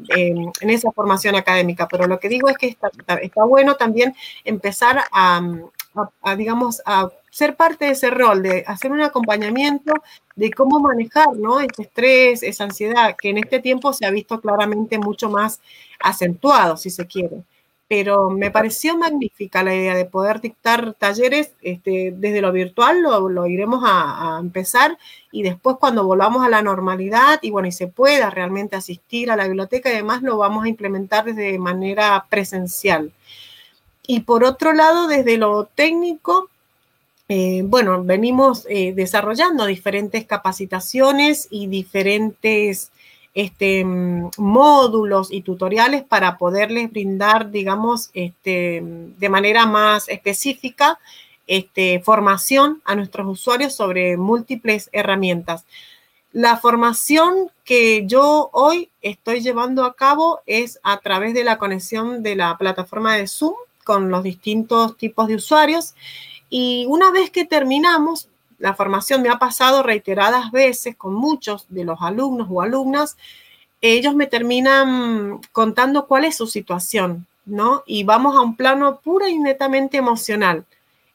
[0.08, 2.90] en esa formación académica, pero lo que digo es que está,
[3.22, 5.40] está bueno también empezar a,
[6.22, 9.92] a, digamos, a ser parte de ese rol, de hacer un acompañamiento
[10.36, 11.60] de cómo manejar, ¿no?
[11.60, 15.60] Ese estrés, esa ansiedad, que en este tiempo se ha visto claramente mucho más
[16.00, 17.44] acentuado, si se quiere
[17.88, 23.46] pero me pareció magnífica la idea de poder dictar talleres este, desde lo virtual, lo,
[23.46, 24.98] iremos a, empezar
[25.30, 29.36] y después cuando volvamos a la normalidad y bueno, y se pueda realmente asistir a
[29.36, 33.12] la biblioteca y demás, lo vamos a implementar de manera presencial.
[34.06, 36.50] Y por otro lado, desde lo técnico,
[37.28, 42.92] eh, bueno, venimos eh, desarrollando diferentes capacitaciones y diferentes
[43.32, 50.98] este, mm, módulos y tutoriales para poderles brindar, digamos, este, de manera más específica
[51.46, 55.64] este, formación a nuestros usuarios sobre múltiples herramientas.
[56.32, 62.22] La formación que yo hoy estoy llevando a cabo es a través de la conexión
[62.22, 63.54] de la plataforma de Zoom
[63.84, 65.94] con los distintos tipos de usuarios.
[66.50, 68.28] Y una vez que terminamos,
[68.58, 73.16] la formación me ha pasado reiteradas veces con muchos de los alumnos o alumnas.
[73.80, 77.82] Ellos me terminan contando cuál es su situación, ¿no?
[77.86, 80.64] Y vamos a un plano pura y netamente emocional.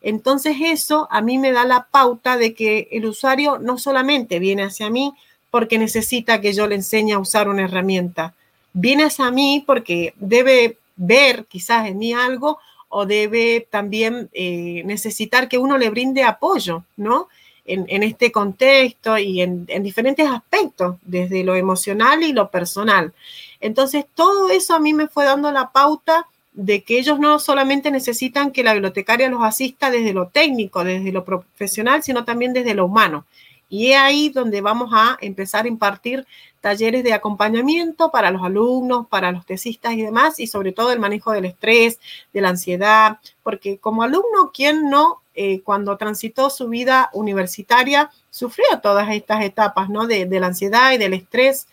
[0.01, 4.63] Entonces eso a mí me da la pauta de que el usuario no solamente viene
[4.63, 5.13] hacia mí
[5.51, 8.33] porque necesita que yo le enseñe a usar una herramienta,
[8.73, 15.47] viene hacia mí porque debe ver quizás en mí algo o debe también eh, necesitar
[15.47, 17.29] que uno le brinde apoyo, ¿no?
[17.65, 23.13] En, este contexto y en, diferentes aspectos, desde lo emocional y lo personal.
[23.59, 27.91] Entonces, todo eso a mí me fue dando la pauta de que ellos no solamente
[27.91, 32.73] necesitan que la bibliotecaria los asista desde lo técnico, desde lo profesional, sino también desde
[32.73, 33.25] lo humano.
[33.69, 36.25] Y es ahí donde vamos a empezar a impartir
[36.61, 40.99] talleres de acompañamiento para los alumnos, para los tesistas y demás, y sobre todo el
[40.99, 41.99] manejo del estrés,
[42.33, 48.65] de la ansiedad, porque como alumno, ¿quién no, eh, cuando transitó su vida universitaria, sufrió
[48.81, 50.07] todas estas etapas, ¿no?
[50.07, 51.67] De, de la ansiedad y del estrés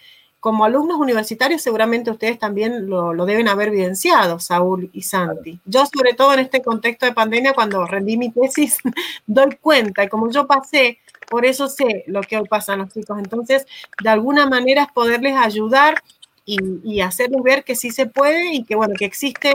[0.46, 5.58] como alumnos universitarios seguramente ustedes también lo, deben haber evidenciado, Saúl y Santi.
[5.64, 8.78] Yo sobre todo en este contexto de pandemia, cuando rendí mi tesis,
[9.26, 13.18] doy cuenta y como yo pasé, por eso sé lo que hoy pasan los chicos.
[13.18, 13.66] Entonces,
[14.02, 16.02] de alguna manera es poderles ayudar
[16.44, 19.54] y, hacerles ver que sí se puede y que, bueno, que existe,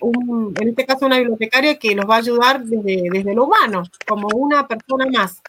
[0.00, 3.84] un, en este caso, una bibliotecaria que los va a ayudar desde, desde lo humano,
[4.06, 5.40] como una persona más.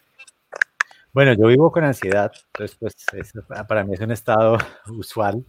[1.14, 2.96] Bueno, yo vivo con ansiedad, entonces pues
[3.68, 4.58] para mí es un estado
[4.98, 5.46] usual,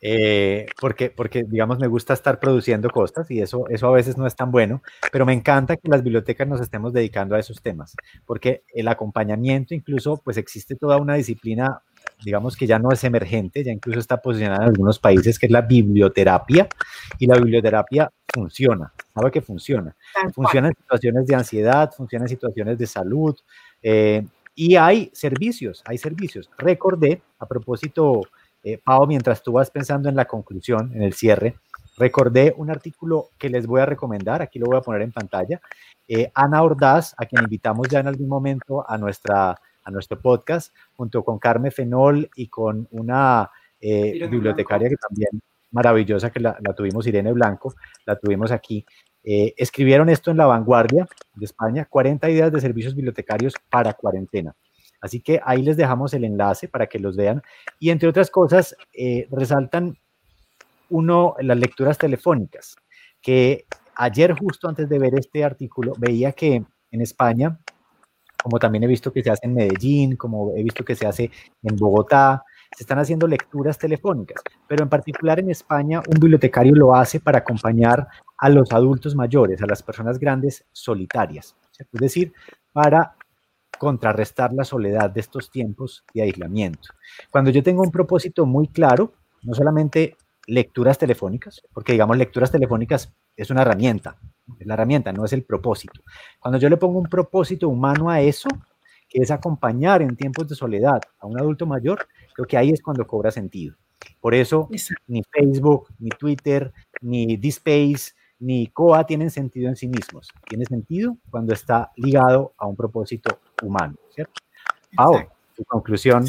[0.00, 4.28] eh, porque, porque digamos me gusta estar produciendo cosas y eso, eso a veces no
[4.28, 7.96] es tan bueno, pero me encanta que las bibliotecas nos estemos dedicando a esos temas,
[8.26, 11.82] porque el acompañamiento incluso pues existe toda una disciplina
[12.24, 15.52] digamos que ya no es emergente, ya incluso está posicionada en algunos países, que es
[15.52, 16.68] la biblioterapia,
[17.18, 19.94] y la biblioterapia funciona, sabe que funciona.
[20.32, 23.36] Funciona en situaciones de ansiedad, funciona en situaciones de salud,
[23.82, 24.24] eh,
[24.58, 26.50] y hay servicios, hay servicios.
[26.58, 28.22] Recordé, a propósito,
[28.64, 31.54] eh, Pau, mientras tú vas pensando en la conclusión, en el cierre,
[31.96, 35.60] recordé un artículo que les voy a recomendar, aquí lo voy a poner en pantalla.
[36.08, 39.50] Eh, Ana Ordaz, a quien invitamos ya en algún momento a, nuestra,
[39.84, 43.48] a nuestro podcast, junto con Carmen Fenol y con una
[43.80, 45.40] eh, bibliotecaria que también
[45.70, 47.74] maravillosa, que la, la, tuvimos, Irene Blanco,
[48.06, 48.84] la tuvimos aquí.
[49.30, 54.56] Eh, escribieron esto en La Vanguardia de España, 40 ideas de servicios bibliotecarios para cuarentena.
[55.02, 57.42] Así que ahí les dejamos el enlace para que los vean.
[57.78, 59.98] Y entre otras cosas, eh, resaltan
[60.88, 62.74] uno, las lecturas telefónicas,
[63.20, 63.66] que
[63.96, 67.58] ayer justo antes de ver este artículo veía que en España,
[68.42, 71.30] como también he visto que se hace en Medellín, como he visto que se hace
[71.62, 72.42] en Bogotá,
[72.74, 77.40] se están haciendo lecturas telefónicas, pero en particular en España un bibliotecario lo hace para
[77.40, 78.08] acompañar
[78.38, 82.32] a los adultos mayores, a las personas grandes solitarias, es decir,
[82.72, 83.14] para
[83.78, 86.90] contrarrestar la soledad de estos tiempos de aislamiento.
[87.30, 89.12] Cuando yo tengo un propósito muy claro,
[89.42, 90.16] no solamente
[90.46, 94.16] lecturas telefónicas, porque digamos lecturas telefónicas es una herramienta,
[94.58, 96.00] es la herramienta, no es el propósito.
[96.40, 98.48] Cuando yo le pongo un propósito humano a eso,
[99.08, 102.82] que es acompañar en tiempos de soledad a un adulto mayor, creo que ahí es
[102.82, 103.76] cuando cobra sentido.
[104.20, 104.68] Por eso
[105.06, 110.28] ni Facebook, ni Twitter, ni Dispace, ni COA tienen sentido en sí mismos.
[110.48, 114.40] Tiene sentido cuando está ligado a un propósito humano, ¿cierto?
[114.94, 116.24] Pau, tu conclusión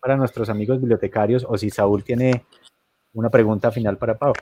[0.00, 2.44] para nuestros amigos bibliotecarios o si Saúl tiene
[3.14, 4.32] una pregunta final para Pau.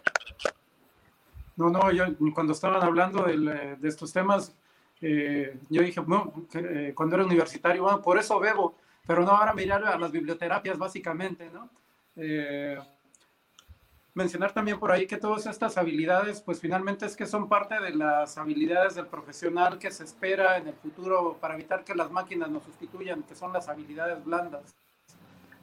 [1.56, 2.04] No, no, yo
[2.34, 4.56] cuando estaban hablando de, estos temas,
[5.00, 9.52] eh, yo dije, bueno, eh, cuando era universitario, bueno, por eso bebo, pero no, ahora
[9.52, 11.68] mirar a las biblioterapias básicamente, ¿no?
[12.16, 12.78] Eh,
[14.14, 17.94] mencionar también por ahí que todas estas habilidades, pues finalmente es que son parte de
[17.94, 22.50] las habilidades del profesional que se espera en el futuro para evitar que las máquinas
[22.50, 24.74] nos sustituyan, que son las habilidades blandas.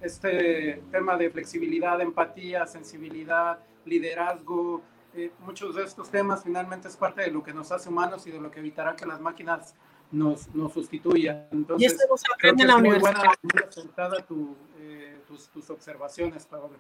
[0.02, 4.82] Este tema de flexibilidad, empatía, sensibilidad, liderazgo,
[5.14, 8.32] eh, muchos de estos temas finalmente es parte de lo que nos hace humanos y
[8.32, 9.76] de lo que evitará que las máquinas
[10.12, 11.48] nos, nos sustituyan.
[11.52, 13.34] Entonces, y esto se aprende en la universidad.
[13.42, 16.78] Buena, tu, eh, tus, tus observaciones, Pablo.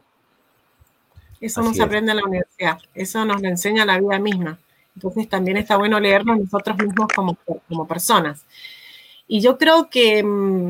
[1.39, 4.59] Eso no se aprende en la universidad, eso nos lo enseña la vida misma.
[4.95, 7.37] Entonces también está bueno leernos nosotros mismos como,
[7.67, 8.45] como personas.
[9.27, 10.67] Y yo creo que mm,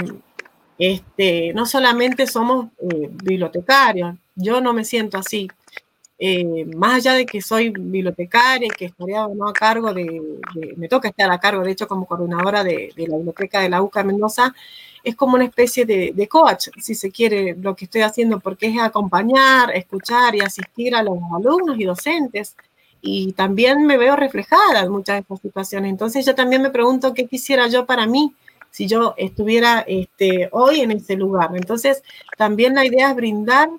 [0.77, 5.49] este, no solamente somos eh, bibliotecarios, yo no me siento así.
[6.21, 10.21] Eh, más allá de que soy bibliotecaria y que estaría no a cargo de,
[10.75, 13.81] me toca estar a cargo, de hecho, como coordinadora de, de la biblioteca de la
[13.81, 14.53] UCA Mendoza,
[15.03, 18.79] es como una especie de, coach, si se quiere, lo que estoy haciendo, porque es
[18.79, 22.55] acompañar, escuchar y asistir a los alumnos y docentes.
[23.01, 25.89] Y también me veo reflejada en muchas de estas situaciones.
[25.89, 28.33] Entonces yo también me pregunto qué quisiera yo para mí
[28.71, 31.51] si yo estuviera este, hoy en ese lugar.
[31.55, 32.03] Entonces
[32.37, 33.69] también la idea es brindar,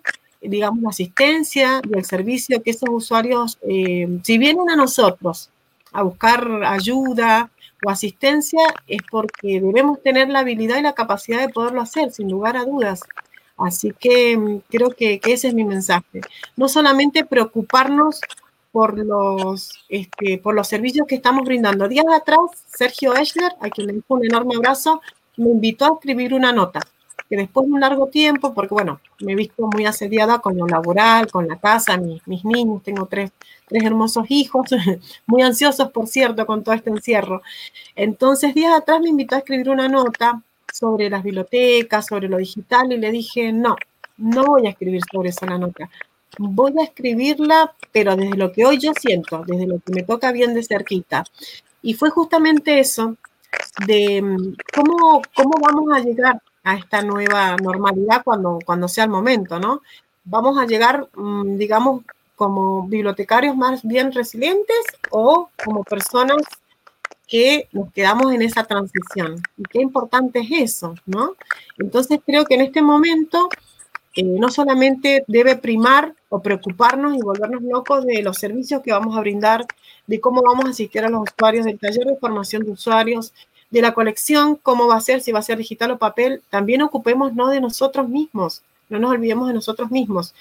[0.41, 5.51] digamos, la asistencia y el servicio que esos usuarios, eh, si vienen a nosotros
[5.93, 7.51] a buscar ayuda,
[7.85, 12.31] o asistencia es porque debemos tener la habilidad y la capacidad de poderlo hacer, sin
[12.31, 13.01] lugar a dudas.
[13.57, 16.21] Así que mm, creo que, ese es mi mensaje.
[16.57, 18.21] No solamente preocuparnos
[18.73, 21.89] por los, este, por los servicios que estamos brindando.
[21.89, 25.01] Días atrás, Sergio Eschler, a quien le dejo un enorme abrazo,
[25.37, 26.81] me invitó a escribir una nota
[27.31, 30.67] que después de un largo tiempo, porque bueno, me he visto muy asediada con lo
[30.67, 33.31] laboral, con la casa, mis, niños, tengo tres,
[33.69, 34.69] tres hermosos hijos,
[35.27, 37.41] muy ansiosos, por cierto, con todo este encierro.
[37.95, 42.93] Entonces, días atrás me invitó a escribir una nota sobre las bibliotecas, sobre lo digital,
[42.93, 43.77] y le dije, no,
[44.17, 45.89] no voy a escribir sobre esa nota.
[46.37, 50.33] Voy a escribirla, pero desde lo que hoy yo siento, desde lo que me toca
[50.33, 51.23] bien de cerquita.
[51.81, 53.17] Y fue justamente eso,
[53.87, 59.11] de mm, cómo, cómo vamos a llegar a esta nueva normalidad cuando, cuando sea el
[59.11, 59.83] momento, ¿no?
[60.25, 62.03] Vamos a llegar, mm, digamos,
[62.37, 66.43] como bibliotecarios más bien resilientes o como personas
[67.27, 69.43] que nos quedamos en esa transición.
[69.57, 71.37] Y qué importante es eso, ¿no?
[71.79, 73.49] Entonces creo que en este momento
[74.17, 79.17] eh, no solamente debe primar o preocuparnos y volvernos locos de los servicios que vamos
[79.17, 79.65] a brindar,
[80.07, 83.33] de cómo vamos a asistir a los usuarios del taller de formación de usuarios,
[83.71, 86.83] de la colección, cómo va a ser, si va a ser digital o papel, también
[86.83, 90.35] ocupemos no de nosotros mismos, no nos olvidemos de nosotros mismos.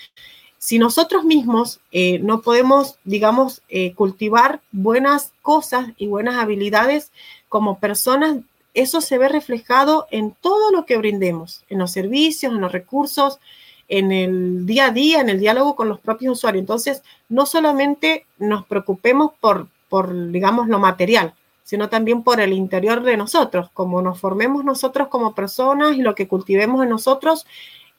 [0.57, 7.11] Si nosotros mismos eh, no podemos, digamos, eh, cultivar buenas cosas y buenas habilidades
[7.47, 8.39] como personas,
[8.73, 13.39] eso se ve reflejado en todo lo que brindemos, en los servicios, en los recursos,
[13.87, 16.61] en el día a día, en el diálogo con los propios usuarios.
[16.61, 21.33] Entonces, no solamente nos preocupemos por, por digamos, lo material,
[21.69, 26.15] sino también por el interior de nosotros, como nos formemos nosotros como personas y lo
[26.15, 27.45] que cultivemos en nosotros,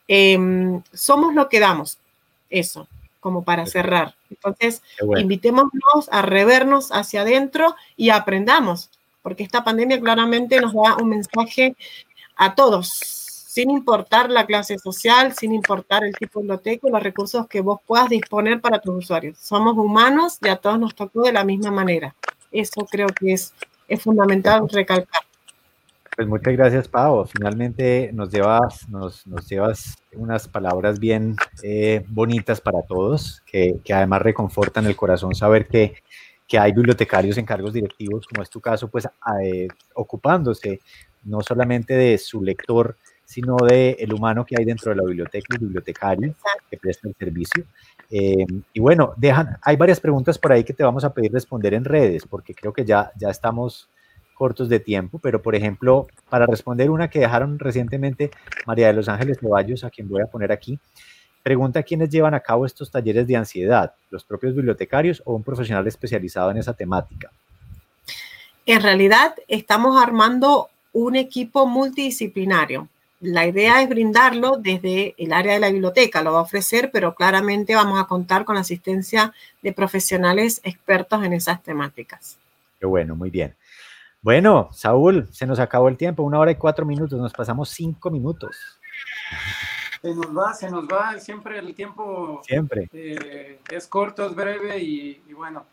[0.08, 1.98] em, somos lo que damos.
[2.50, 2.88] Eso,
[3.20, 4.16] como para cerrar.
[4.28, 4.82] Entonces,
[5.16, 8.90] invitémonos a revernos hacia adentro y aprendamos,
[9.22, 11.76] porque esta pandemia claramente nos da un mensaje
[12.34, 17.46] a todos, sin importar la clase social, sin importar el tipo de biblioteca los recursos
[17.46, 19.38] que vos puedas disponer para tus usuarios.
[19.38, 22.16] Somos humanos y a todos nos tocó de la misma manera.
[22.50, 23.54] Eso creo que es,
[23.88, 25.22] es fundamental recalcar.
[26.16, 27.24] Pues muchas gracias, Pau.
[27.24, 33.94] Finalmente nos llevas, nos, nos llevas unas palabras bien eh, bonitas para todos, que, que,
[33.94, 35.94] además reconfortan el corazón saber que,
[36.46, 39.08] que, hay bibliotecarios en cargos directivos, como es tu caso, pues
[39.42, 40.80] eh, ocupándose
[41.24, 45.46] no solamente de su lector, sino de el humano que hay dentro de la biblioteca,
[45.54, 46.34] el bibliotecario
[46.68, 47.64] que presta el servicio.
[48.10, 51.74] Eh, y bueno, dejan, hay varias preguntas por ahí que te vamos a pedir responder
[51.74, 53.88] en redes, porque creo que ya, ya estamos
[54.34, 58.30] cortos de tiempo, pero por ejemplo, para responder una que dejaron recientemente
[58.66, 60.78] María de los Ángeles Ceballos, a quien voy a poner aquí,
[61.42, 65.86] pregunta quiénes llevan a cabo estos talleres de ansiedad, los propios bibliotecarios o un profesional
[65.86, 67.30] especializado en esa temática.
[68.66, 72.88] En realidad, estamos armando un equipo multidisciplinario
[73.20, 77.14] la idea es brindarlo desde el área de la biblioteca, lo va a ofrecer, pero
[77.14, 82.38] claramente vamos a contar con la asistencia de profesionales expertos en esas temáticas.
[82.78, 83.54] Qué bueno, muy bien.
[84.22, 88.10] Bueno, Saúl, se nos acabó el tiempo, una hora y cuatro minutos, nos pasamos cinco
[88.10, 88.56] minutos.
[90.00, 92.88] Se nos va, se nos va, siempre el tiempo siempre.
[92.92, 95.66] Eh, es corto, es breve y, bueno,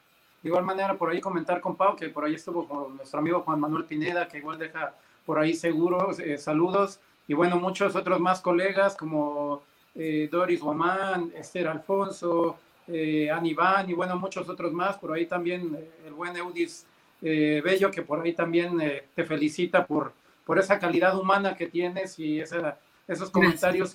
[0.43, 3.41] de igual manera por ahí comentar con Pau, que por ahí estuvo con nuestro amigo
[3.41, 4.93] Juan Manuel Pineda, que igual deja
[5.25, 9.63] por ahí seguro, eh, saludos y bueno, muchos otros más colegas como
[9.95, 12.57] eh, Doris Guamán, Esther Alfonso,
[12.87, 14.97] eh, Anibán y bueno, muchos otros más.
[14.97, 16.85] Por ahí también eh, el buen Eudis
[17.21, 18.77] eh, Bello, que por ahí también
[19.13, 20.13] te felicita por,
[20.45, 23.93] por esa calidad humana que tienes y esos comentarios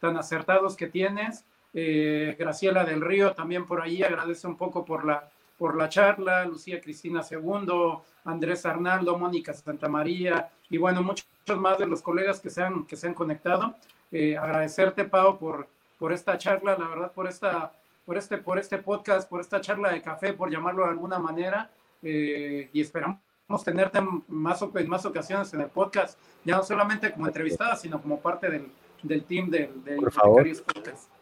[0.00, 1.44] tan, acertados que tienes.
[1.74, 5.28] Graciela del Río también por ahí agradece un poco por la,
[5.58, 11.26] por la charla, Lucía Cristina Segundo, Andrés Arnaldo, Mónica Santamaría y bueno, muchos
[11.56, 13.74] más de los colegas que se han, que se han conectado.
[14.12, 17.72] agradecerte, Pau, por, por esta charla, la verdad, por esta
[18.06, 21.68] por este, por este podcast, por esta charla de café, por llamarlo de alguna manera,
[22.02, 23.18] eh, y esperamos
[23.64, 28.20] tenerte más, en más ocasiones en el podcast, ya no solamente como entrevistada, sino como
[28.20, 28.70] parte del,
[29.02, 30.46] del team del, del por favor.
[30.72, 31.15] Podcast.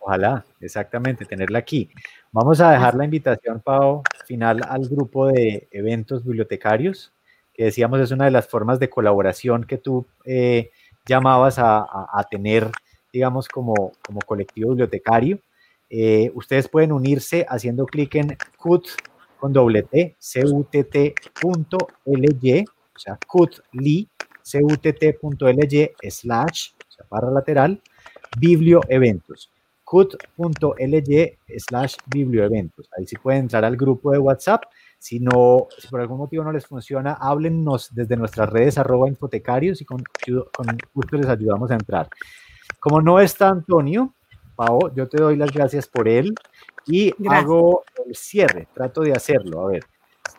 [0.00, 1.90] Ojalá, exactamente, tenerla aquí.
[2.32, 7.12] Vamos a dejar la invitación, Pau, final al grupo de eventos bibliotecarios,
[7.52, 10.70] que decíamos es una de las formas de colaboración que tú eh,
[11.04, 12.70] llamabas a, a, a, tener,
[13.12, 15.40] digamos, como, como colectivo bibliotecario.
[15.90, 18.86] Eh, ustedes pueden unirse haciendo clic en cut
[19.38, 20.16] con doble T,
[21.40, 24.08] cutt.ly, o sea, cutly,
[25.20, 27.80] cutt.ly slash, o sea, barra lateral,
[28.38, 29.50] biblioeventos,
[29.88, 32.90] cut.ly slash biblioeventos.
[32.96, 34.64] Ahí sí pueden entrar al grupo de WhatsApp.
[34.98, 39.80] Si no, si por algún motivo no les funciona, háblennos desde nuestras redes arroba infotecarios
[39.80, 40.02] y con,
[40.52, 42.08] con gusto les ayudamos a entrar.
[42.78, 44.12] Como no está Antonio,
[44.56, 46.34] Pau, yo te doy las gracias por él
[46.86, 49.66] y hago el cierre, trato de hacerlo.
[49.66, 49.84] A ver,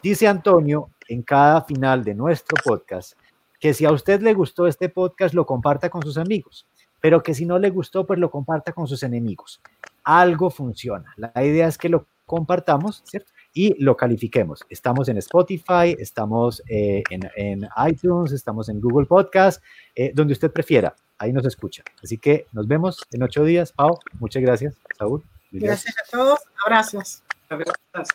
[0.04, 3.14] dice Antonio en cada final de nuestro podcast
[3.60, 6.68] que si a usted le gustó este podcast, lo comparta con sus amigos,
[7.02, 9.62] pero que si no le gustó, pues lo comparta con sus enemigos.
[10.04, 11.14] Algo funciona.
[11.18, 13.32] La idea es que lo compartamos, ¿cierto?
[13.54, 14.66] Y lo califiquemos.
[14.70, 19.64] Estamos en Spotify, estamos eh, en, iTunes, estamos en Google Podcast,
[19.96, 21.84] eh, donde usted prefiera ahí nos escucha.
[22.02, 23.72] Así que nos vemos en ocho días.
[23.72, 24.76] Pau, muchas gracias.
[24.98, 25.24] Saúl.
[25.52, 26.40] Gracias a todos.
[26.66, 27.22] Abrazos.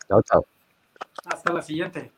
[0.09, 0.47] Chao, chao.
[1.27, 2.11] Hasta la siguiente.